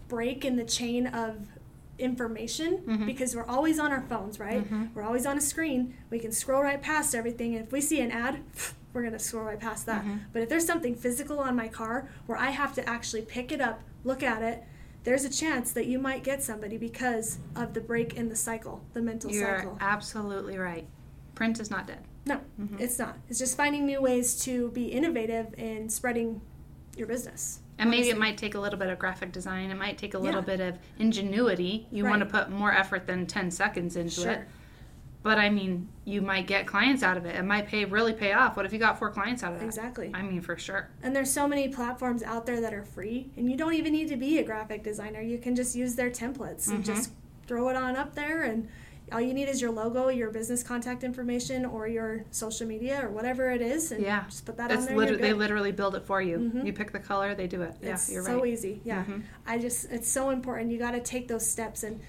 break 0.08 0.44
in 0.44 0.56
the 0.56 0.64
chain 0.64 1.06
of 1.06 1.46
information 1.98 2.78
Mm-hmm. 2.78 3.06
because 3.06 3.34
we're 3.34 3.46
always 3.46 3.78
on 3.78 3.92
our 3.92 4.02
phones, 4.02 4.38
right? 4.38 4.64
We're 4.94 5.02
always 5.02 5.26
on 5.26 5.36
a 5.36 5.40
screen. 5.40 5.94
We 6.10 6.18
can 6.18 6.32
scroll 6.32 6.62
right 6.62 6.80
past 6.80 7.14
everything. 7.14 7.54
And 7.56 7.64
if 7.66 7.72
we 7.72 7.80
see 7.80 8.00
an 8.00 8.10
ad, 8.10 8.40
we're 8.92 9.02
gonna 9.02 9.18
scroll 9.18 9.44
right 9.44 9.58
past 9.60 9.86
that. 9.86 10.02
Mm-hmm. 10.02 10.16
But 10.32 10.42
if 10.42 10.48
there's 10.48 10.64
something 10.66 10.94
physical 10.94 11.38
on 11.40 11.56
my 11.56 11.68
car 11.68 12.08
where 12.26 12.38
I 12.38 12.50
have 12.50 12.72
to 12.74 12.88
actually 12.88 13.22
pick 13.22 13.50
it 13.52 13.60
up, 13.60 13.82
look 14.04 14.22
at 14.22 14.42
it, 14.42 14.62
there's 15.04 15.24
a 15.24 15.30
chance 15.30 15.72
that 15.72 15.86
you 15.86 15.98
might 15.98 16.22
get 16.24 16.42
somebody 16.42 16.76
because 16.76 17.38
of 17.56 17.74
the 17.74 17.80
break 17.80 18.14
in 18.14 18.28
the 18.28 18.36
cycle, 18.36 18.82
the 18.94 19.02
mental 19.02 19.30
You're 19.30 19.58
cycle. 19.58 19.76
absolutely 19.80 20.56
right. 20.58 20.86
Print 21.34 21.60
is 21.60 21.70
not 21.70 21.86
dead. 21.86 22.00
No, 22.26 22.40
Mm-hmm. 22.60 22.76
it's 22.80 22.98
not. 22.98 23.16
It's 23.28 23.38
just 23.38 23.56
finding 23.56 23.86
new 23.86 24.00
ways 24.02 24.38
to 24.44 24.70
be 24.70 24.86
innovative 24.86 25.54
in 25.58 25.88
spreading 25.88 26.40
your 26.96 27.06
business. 27.06 27.60
And 27.78 27.90
maybe 27.90 28.08
it 28.10 28.18
might 28.18 28.36
take 28.36 28.54
a 28.56 28.60
little 28.60 28.78
bit 28.78 28.88
of 28.88 28.98
graphic 28.98 29.30
design. 29.32 29.70
It 29.70 29.76
might 29.76 29.96
take 29.98 30.14
a 30.14 30.18
little 30.18 30.40
Yeah. 30.40 30.56
bit 30.56 30.60
of 30.60 30.78
ingenuity. 30.98 31.86
You 31.92 32.04
want 32.04 32.20
to 32.20 32.26
put 32.26 32.50
more 32.50 32.72
effort 32.72 33.06
than 33.06 33.26
10 33.26 33.50
seconds 33.50 33.96
into 33.96 34.10
Sure. 34.22 34.30
it. 34.32 34.40
But 35.22 35.38
I 35.38 35.50
mean, 35.50 35.88
you 36.04 36.22
might 36.22 36.46
get 36.46 36.66
clients 36.66 37.02
out 37.02 37.16
of 37.16 37.24
it. 37.26 37.34
It 37.36 37.42
might 37.44 37.66
pay 37.66 37.84
really 37.84 38.12
pay 38.12 38.32
off. 38.32 38.56
What 38.56 38.66
if 38.66 38.72
you 38.72 38.78
got 38.78 38.98
four 38.98 39.10
clients 39.10 39.42
out 39.42 39.52
of 39.52 39.60
that? 39.60 39.64
Exactly. 39.66 40.10
I 40.14 40.22
mean, 40.22 40.40
for 40.40 40.56
sure. 40.56 40.88
And 41.02 41.14
there's 41.14 41.30
so 41.30 41.46
many 41.46 41.68
platforms 41.68 42.22
out 42.22 42.46
there 42.46 42.60
that 42.60 42.72
are 42.72 42.84
free, 42.84 43.30
and 43.36 43.50
you 43.50 43.56
don't 43.56 43.74
even 43.74 43.92
need 43.92 44.08
to 44.08 44.16
be 44.16 44.38
a 44.38 44.44
graphic 44.44 44.82
designer. 44.82 45.20
You 45.20 45.38
can 45.38 45.54
just 45.56 45.74
use 45.76 45.94
their 45.96 46.10
templates 46.10 46.68
and 46.68 46.82
Mm-hmm. 46.84 46.94
just 46.94 47.12
throw 47.46 47.68
it 47.68 47.76
on 47.76 47.96
up 47.96 48.14
there, 48.14 48.42
and 48.42 48.68
all 49.12 49.20
you 49.20 49.32
need 49.34 49.48
is 49.48 49.60
your 49.60 49.70
logo, 49.70 50.08
your 50.08 50.30
business 50.30 50.62
contact 50.62 51.04
information, 51.04 51.64
or 51.64 51.86
your 51.88 52.24
social 52.30 52.66
media, 52.66 53.00
or 53.04 53.10
whatever 53.10 53.50
it 53.50 53.60
is, 53.62 53.92
and 53.92 54.02
Yeah. 54.02 54.24
just 54.28 54.44
put 54.46 54.56
that 54.56 54.70
It's 54.70 54.82
on 54.82 54.86
there. 54.88 54.96
liter- 54.96 55.16
they 55.16 55.32
literally 55.32 55.72
build 55.72 55.94
it 55.94 56.04
for 56.04 56.20
you. 56.22 56.38
Mhm. 56.38 56.66
You 56.66 56.72
pick 56.72 56.92
the 56.92 56.98
color, 56.98 57.34
they 57.34 57.46
do 57.46 57.62
it. 57.62 57.74
Yeah, 57.82 57.98
you're 58.08 58.22
right. 58.22 58.30
so 58.30 58.44
easy. 58.44 58.80
Yeah, 58.84 59.04
Mhm. 59.04 59.22
I 59.46 59.58
just 59.58 59.90
it's 59.90 60.08
so 60.08 60.30
important. 60.30 60.70
You 60.70 60.78
got 60.78 60.92
to 60.92 61.00
take 61.00 61.28
those 61.28 61.46
steps, 61.48 61.82
and 61.82 62.00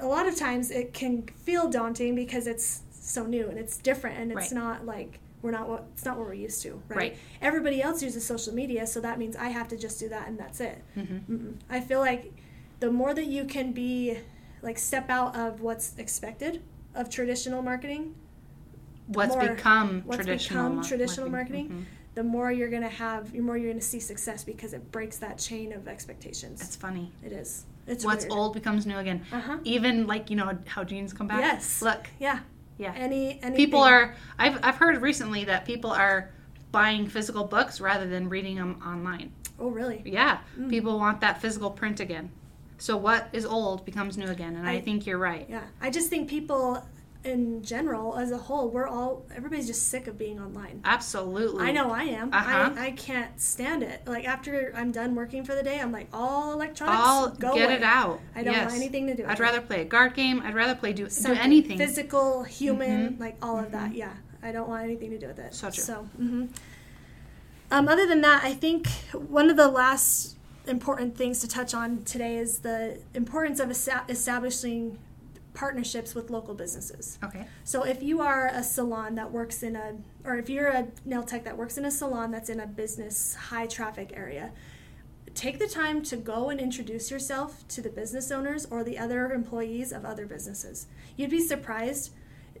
a 0.00 0.06
lot 0.06 0.26
of 0.26 0.36
times 0.36 0.70
it 0.70 0.92
can 0.92 1.22
feel 1.44 1.68
daunting 1.68 2.14
because 2.14 2.46
it's 2.46 2.82
so 2.92 3.26
new 3.26 3.48
and 3.48 3.58
it's 3.58 3.78
different, 3.78 4.18
and 4.18 4.30
it's 4.32 4.52
Right. 4.52 4.52
not 4.52 4.86
like 4.86 5.20
we're 5.40 5.52
not 5.52 5.68
what 5.68 5.84
it's 5.94 6.04
not 6.04 6.18
what 6.18 6.26
we're 6.26 6.34
used 6.34 6.62
to, 6.62 6.82
right? 6.88 6.96
Right. 6.96 7.16
Everybody 7.40 7.80
else 7.80 8.02
uses 8.02 8.24
social 8.24 8.52
media, 8.52 8.86
so 8.88 9.00
that 9.00 9.18
means 9.20 9.36
I 9.36 9.48
have 9.50 9.68
to 9.68 9.76
just 9.76 10.00
do 10.00 10.08
that, 10.08 10.26
and 10.28 10.36
that's 10.38 10.60
it. 10.60 10.78
Mhm. 10.96 11.20
Mm-mm. 11.30 11.54
I 11.70 11.80
feel 11.80 12.00
like 12.00 12.32
the 12.80 12.90
more 12.90 13.14
that 13.14 13.26
you 13.26 13.44
can 13.44 13.72
be 13.72 14.18
like 14.62 14.78
step 14.78 15.08
out 15.10 15.36
of 15.36 15.60
what's 15.60 15.94
expected 15.98 16.62
of 16.94 17.08
traditional 17.10 17.62
marketing, 17.62 18.14
What's 19.08 19.34
more- 19.34 19.48
become 19.48 20.02
what's 20.04 20.16
traditional 20.18 20.64
become 20.64 20.74
mar- 20.76 20.84
traditional 20.84 21.30
marketing, 21.30 21.68
Mhm. 21.68 21.84
the 22.14 22.24
more 22.24 22.52
you're 22.52 22.68
gonna 22.68 22.88
have, 22.88 23.32
the 23.32 23.40
more 23.40 23.56
you're 23.56 23.70
gonna 23.72 23.80
see 23.80 24.00
success 24.00 24.44
because 24.44 24.72
it 24.74 24.90
breaks 24.92 25.16
that 25.18 25.38
chain 25.38 25.72
of 25.72 25.88
expectations. 25.88 26.60
It's 26.60 26.76
funny. 26.76 27.12
It 27.24 27.32
is. 27.32 27.64
It's 27.86 28.04
What's 28.04 28.24
weird. 28.26 28.32
old 28.38 28.52
becomes 28.54 28.84
new 28.86 28.98
again. 28.98 29.22
Uh 29.32 29.40
huh. 29.40 29.58
Even 29.64 30.06
like 30.06 30.28
you 30.28 30.36
know 30.36 30.58
how 30.66 30.84
jeans 30.84 31.12
come 31.14 31.26
back. 31.28 31.40
Yes. 31.40 31.80
Look, 31.80 32.08
Yeah. 32.18 32.40
yeah. 32.76 32.92
Any 32.96 33.40
any 33.42 33.56
people 33.56 33.80
are. 33.80 34.14
I've 34.38 34.58
I've 34.62 34.76
heard 34.76 35.00
recently 35.00 35.44
that 35.44 35.64
people 35.64 35.90
are 35.90 36.30
buying 36.70 37.06
physical 37.06 37.44
books 37.44 37.80
rather 37.80 38.06
than 38.06 38.28
reading 38.28 38.56
them 38.56 38.78
online. 38.84 39.32
Oh 39.58 39.68
really? 39.68 40.02
Yeah, 40.04 40.38
Mm. 40.58 40.68
people 40.68 40.98
want 40.98 41.22
that 41.22 41.40
physical 41.40 41.70
print 41.70 41.98
again. 41.98 42.30
So 42.78 42.96
what 42.96 43.28
is 43.32 43.44
old 43.44 43.84
becomes 43.84 44.16
new 44.16 44.28
again, 44.28 44.56
and 44.56 44.66
I, 44.68 44.74
I- 44.74 44.80
think 44.80 45.06
you're 45.06 45.18
right. 45.18 45.46
Yeah. 45.48 45.62
I 45.80 45.90
just 45.90 46.08
think 46.08 46.28
people 46.28 46.82
in 47.24 47.62
general, 47.62 48.16
as 48.16 48.30
a 48.30 48.38
whole, 48.38 48.70
we're 48.70 48.86
all 48.86 49.24
everybody's 49.34 49.66
just 49.66 49.88
sick 49.88 50.06
of 50.06 50.16
being 50.16 50.40
online. 50.40 50.80
Absolutely. 50.84 51.66
I 51.66 51.72
know 51.72 51.90
I 51.90 52.04
am. 52.04 52.32
Uh-huh. 52.32 52.70
I, 52.76 52.86
I 52.86 52.90
can't 52.92 53.40
stand 53.40 53.82
it. 53.82 54.06
Like 54.06 54.26
after 54.26 54.72
I'm 54.74 54.92
done 54.92 55.14
working 55.14 55.44
for 55.44 55.54
the 55.54 55.62
day, 55.62 55.80
I'm 55.80 55.92
like 55.92 56.08
all 56.12 56.52
electronics. 56.52 56.98
All 57.00 57.28
go 57.30 57.54
get 57.54 57.66
away. 57.66 57.74
it 57.74 57.82
out. 57.82 58.20
I 58.36 58.42
don't 58.42 58.54
yes. 58.54 58.70
want 58.70 58.76
anything 58.76 59.06
to 59.08 59.14
do 59.14 59.22
with 59.22 59.30
it. 59.30 59.32
I'd 59.32 59.40
rather 59.40 59.60
play 59.60 59.82
a 59.82 59.84
guard 59.84 60.14
game. 60.14 60.40
I'd 60.44 60.54
rather 60.54 60.74
play 60.74 60.92
do, 60.92 61.08
do 61.08 61.32
anything. 61.32 61.76
physical, 61.76 62.44
human, 62.44 63.14
Mhm. 63.14 63.20
like 63.20 63.36
all 63.42 63.58
of 63.58 63.72
that. 63.72 63.94
Yeah, 63.94 64.12
I 64.42 64.52
don't 64.52 64.68
want 64.68 64.84
anything 64.84 65.10
to 65.10 65.18
do 65.18 65.26
with 65.26 65.38
it. 65.40 65.54
So 65.54 65.70
true. 65.70 65.82
So, 65.82 66.08
mm-hmm. 66.20 66.46
um, 67.72 67.88
other 67.88 68.06
than 68.06 68.20
that, 68.20 68.44
I 68.44 68.54
think 68.54 68.86
one 69.12 69.50
of 69.50 69.56
the 69.56 69.68
last 69.68 70.37
important 70.68 71.16
things 71.16 71.40
to 71.40 71.48
touch 71.48 71.74
on 71.74 72.04
today 72.04 72.36
is 72.36 72.60
the 72.60 73.00
importance 73.14 73.60
of 73.60 73.70
establishing 73.70 74.98
partnerships 75.54 76.14
with 76.14 76.30
local 76.30 76.54
businesses. 76.54 77.18
Okay. 77.24 77.46
So 77.64 77.82
if 77.82 78.02
you 78.02 78.20
are 78.20 78.46
a 78.46 78.62
salon 78.62 79.16
that 79.16 79.32
works 79.32 79.62
in 79.62 79.74
a, 79.74 79.96
or 80.24 80.36
if 80.36 80.48
you're 80.48 80.68
a 80.68 80.86
nail 81.04 81.24
tech 81.24 81.44
that 81.44 81.56
works 81.56 81.76
in 81.76 81.84
a 81.84 81.90
salon 81.90 82.30
that's 82.30 82.48
in 82.48 82.60
a 82.60 82.66
business 82.66 83.34
high 83.34 83.66
traffic 83.66 84.12
area, 84.14 84.52
take 85.34 85.58
the 85.58 85.66
time 85.66 86.02
to 86.02 86.16
go 86.16 86.50
and 86.50 86.60
introduce 86.60 87.10
yourself 87.10 87.66
to 87.68 87.82
the 87.82 87.88
business 87.88 88.30
owners 88.30 88.66
or 88.70 88.84
the 88.84 88.98
other 88.98 89.32
employees 89.32 89.90
of 89.90 90.04
other 90.04 90.26
businesses. 90.26 90.86
You'd 91.16 91.30
be 91.30 91.40
surprised 91.40 92.12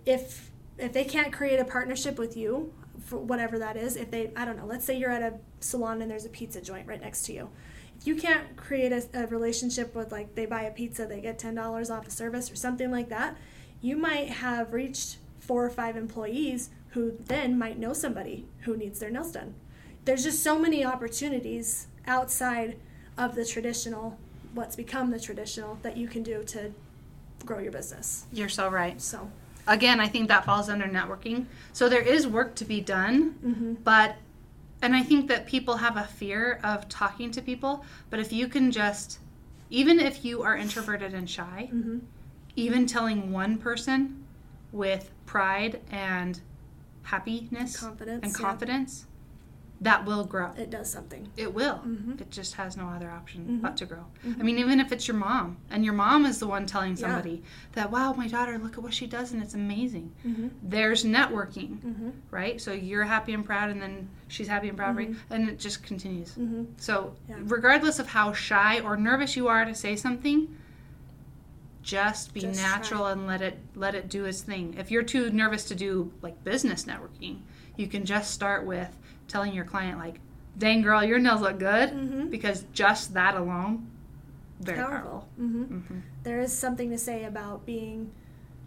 if 0.04 0.50
if 0.78 0.92
they 0.92 1.04
can't 1.04 1.32
create 1.32 1.58
a 1.58 1.64
partnership 1.64 2.18
with 2.18 2.36
you 2.36 2.72
for 3.04 3.18
whatever 3.18 3.58
that 3.58 3.76
is. 3.76 3.96
If 3.96 4.10
they, 4.10 4.30
I 4.36 4.44
don't 4.44 4.56
know, 4.56 4.66
let's 4.66 4.84
say 4.84 4.96
you're 4.96 5.10
at 5.10 5.22
a 5.22 5.38
salon 5.60 6.02
and 6.02 6.10
there's 6.10 6.24
a 6.24 6.28
pizza 6.28 6.60
joint 6.60 6.86
right 6.86 7.00
next 7.00 7.22
to 7.26 7.32
you. 7.32 7.50
You 8.04 8.14
can't 8.14 8.56
create 8.56 8.92
a, 8.92 9.04
a 9.12 9.26
relationship 9.26 9.94
with 9.94 10.12
like 10.12 10.34
they 10.34 10.46
buy 10.46 10.62
a 10.62 10.70
pizza, 10.70 11.06
they 11.06 11.20
get 11.20 11.38
ten 11.38 11.54
dollars 11.54 11.90
off 11.90 12.06
a 12.06 12.10
service 12.10 12.50
or 12.50 12.56
something 12.56 12.90
like 12.90 13.08
that, 13.08 13.36
you 13.80 13.96
might 13.96 14.28
have 14.28 14.72
reached 14.72 15.18
four 15.40 15.64
or 15.64 15.70
five 15.70 15.96
employees 15.96 16.70
who 16.90 17.14
then 17.26 17.58
might 17.58 17.78
know 17.78 17.92
somebody 17.92 18.46
who 18.60 18.76
needs 18.76 18.98
their 18.98 19.10
nails 19.10 19.32
done. 19.32 19.54
There's 20.04 20.24
just 20.24 20.42
so 20.42 20.58
many 20.58 20.84
opportunities 20.84 21.86
outside 22.06 22.76
of 23.16 23.34
the 23.34 23.44
traditional, 23.44 24.18
what's 24.54 24.76
become 24.76 25.10
the 25.10 25.20
traditional, 25.20 25.78
that 25.82 25.96
you 25.96 26.08
can 26.08 26.22
do 26.22 26.42
to 26.44 26.72
grow 27.44 27.58
your 27.58 27.72
business. 27.72 28.26
You're 28.32 28.48
so 28.48 28.68
right. 28.68 29.00
So, 29.00 29.30
Again, 29.68 30.00
I 30.00 30.08
think 30.08 30.28
that 30.28 30.46
falls 30.46 30.70
under 30.70 30.86
networking. 30.86 31.44
So 31.74 31.90
there 31.90 32.00
is 32.00 32.26
work 32.26 32.54
to 32.56 32.64
be 32.64 32.80
done, 32.80 33.34
mm-hmm. 33.44 33.74
but 33.84 34.16
and 34.82 34.94
I 34.94 35.02
think 35.02 35.28
that 35.28 35.46
people 35.46 35.76
have 35.78 35.96
a 35.96 36.04
fear 36.04 36.60
of 36.62 36.88
talking 36.88 37.30
to 37.32 37.42
people, 37.42 37.84
but 38.10 38.20
if 38.20 38.32
you 38.32 38.48
can 38.48 38.70
just 38.70 39.18
even 39.70 40.00
if 40.00 40.24
you 40.24 40.42
are 40.42 40.56
introverted 40.56 41.12
and 41.12 41.28
shy, 41.28 41.68
Mm-hmm. 41.72 41.98
even 42.56 42.86
telling 42.86 43.32
one 43.32 43.58
person 43.58 44.24
with 44.72 45.10
pride 45.26 45.80
and 45.90 46.40
happiness 47.02 47.76
confidence. 47.78 48.20
and 48.24 48.34
confidence, 48.34 49.06
that 49.80 50.04
will 50.04 50.24
grow. 50.24 50.50
It 50.58 50.70
does 50.70 50.90
something. 50.90 51.28
It 51.36 51.54
will. 51.54 51.76
Mhm. 51.86 52.20
It 52.20 52.30
just 52.32 52.54
has 52.54 52.76
no 52.76 52.88
other 52.88 53.10
option 53.10 53.44
Mhm. 53.46 53.60
but 53.62 53.76
to 53.76 53.86
grow. 53.86 54.06
Mhm. 54.26 54.40
I 54.40 54.42
mean, 54.42 54.58
even 54.58 54.80
if 54.80 54.90
it's 54.90 55.06
your 55.06 55.16
mom, 55.16 55.56
and 55.70 55.84
your 55.84 55.94
mom 55.94 56.26
is 56.26 56.40
the 56.40 56.48
one 56.48 56.66
telling 56.66 56.90
Yeah. 56.96 56.96
somebody 57.06 57.44
that, 57.74 57.92
wow, 57.92 58.12
my 58.12 58.26
daughter, 58.26 58.58
look 58.58 58.72
at 58.72 58.82
what 58.82 58.92
she 58.92 59.06
does, 59.06 59.32
and 59.32 59.40
it's 59.40 59.54
amazing. 59.54 60.10
Mm-hmm. 60.26 60.48
There's 60.64 61.04
networking, 61.04 61.78
Mm-hmm. 61.80 62.08
right? 62.32 62.60
So 62.60 62.72
you're 62.72 63.04
happy 63.04 63.32
and 63.34 63.44
proud, 63.44 63.70
and 63.70 63.80
then 63.80 64.08
she's 64.26 64.48
happy 64.48 64.68
and 64.68 64.76
proud, 64.76 64.96
right? 64.96 65.12
Mhm. 65.12 65.16
and 65.30 65.48
it 65.48 65.60
just 65.60 65.84
continues. 65.84 66.32
Mm-hmm. 66.32 66.64
So, 66.78 67.14
Yeah. 67.28 67.36
regardless 67.42 68.00
of 68.00 68.08
how 68.08 68.32
shy 68.32 68.80
or 68.80 68.96
nervous 68.96 69.36
you 69.36 69.46
are 69.46 69.64
to 69.64 69.74
say 69.76 69.94
something, 69.94 70.48
just 71.82 72.34
be 72.34 72.40
Just 72.40 72.60
natural 72.60 73.06
and 73.06 73.26
let 73.26 73.40
it 73.40 73.58
let 73.74 73.94
it 73.94 74.08
do 74.10 74.24
its 74.24 74.42
thing. 74.42 74.74
If 74.76 74.90
you're 74.90 75.02
too 75.04 75.30
nervous 75.30 75.64
to 75.66 75.74
do 75.74 76.12
like 76.20 76.42
business 76.44 76.84
networking, 76.84 77.38
you 77.76 77.86
can 77.86 78.04
just 78.04 78.32
start 78.32 78.66
with 78.66 78.94
telling 79.28 79.54
your 79.54 79.64
client 79.64 79.98
like, 79.98 80.20
"Dang 80.58 80.82
girl, 80.82 81.04
your 81.04 81.18
nails 81.18 81.40
look 81.40 81.58
good," 81.58 81.90
Mm-hmm. 81.90 82.28
because 82.28 82.64
just 82.72 83.14
that 83.14 83.34
alone, 83.36 83.86
very 84.60 84.78
powerful. 84.78 84.98
Powerful. 84.98 85.28
Mm-hmm. 85.40 85.64
hmm 85.78 85.98
There 86.24 86.40
is 86.40 86.52
something 86.56 86.90
to 86.90 86.98
say 86.98 87.24
about 87.24 87.64
being 87.64 88.10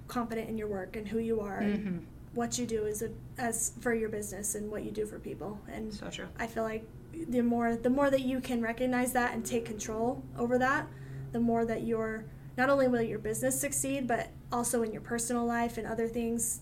confident 0.07 0.49
in 0.49 0.57
your 0.57 0.67
work 0.67 0.95
and 0.95 1.07
who 1.07 1.19
you 1.19 1.41
are 1.41 1.59
and 1.59 1.83
hmm 1.83 1.97
what 2.33 2.57
you 2.57 2.65
do 2.65 2.87
as 2.87 3.01
a 3.01 3.09
as 3.37 3.73
for 3.81 3.93
your 3.93 4.07
business 4.07 4.55
and 4.55 4.71
what 4.71 4.85
you 4.85 4.91
do 4.91 5.05
for 5.05 5.19
people. 5.19 5.59
And 5.69 5.93
So 5.93 6.09
true. 6.09 6.27
I 6.39 6.47
feel 6.47 6.63
like 6.63 6.85
the 7.27 7.41
more 7.41 7.75
the 7.75 7.89
more 7.89 8.09
that 8.09 8.21
you 8.21 8.39
can 8.39 8.61
recognize 8.61 9.11
that 9.13 9.33
and 9.33 9.45
take 9.45 9.65
control 9.65 10.23
over 10.37 10.57
that, 10.57 10.87
the 11.33 11.41
more 11.41 11.65
that 11.65 11.83
your 11.83 12.23
not 12.57 12.69
only 12.69 12.87
will 12.87 13.01
your 13.01 13.19
business 13.19 13.59
succeed, 13.59 14.07
but 14.07 14.29
also 14.49 14.81
in 14.83 14.93
your 14.93 15.01
personal 15.01 15.45
life 15.45 15.77
and 15.77 15.85
other 15.85 16.07
things, 16.07 16.61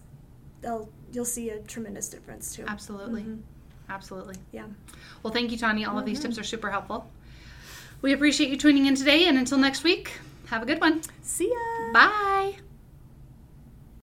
they'll 0.61 0.89
you'll 1.11 1.23
see 1.25 1.51
a 1.51 1.59
tremendous 1.59 2.09
difference 2.09 2.55
too. 2.55 2.65
Absolutely. 2.67 3.21
Mhm. 3.21 3.39
Absolutely. 3.89 4.35
Yeah. 4.51 4.65
Well, 5.23 5.33
thank 5.33 5.51
you, 5.51 5.57
Tanya. 5.57 5.89
All 5.89 5.97
of 5.97 6.05
these 6.05 6.19
Mhm. 6.19 6.23
tips 6.23 6.37
are 6.37 6.43
super 6.43 6.69
helpful. 6.71 7.09
We 8.01 8.13
appreciate 8.13 8.49
you 8.49 8.57
tuning 8.57 8.85
in 8.85 8.95
today, 8.95 9.27
and 9.27 9.37
until 9.37 9.57
next 9.57 9.83
week, 9.83 10.19
have 10.47 10.61
a 10.63 10.65
good 10.65 10.79
one. 10.79 11.01
See 11.21 11.49
ya. 11.49 11.91
Bye. 11.93 12.68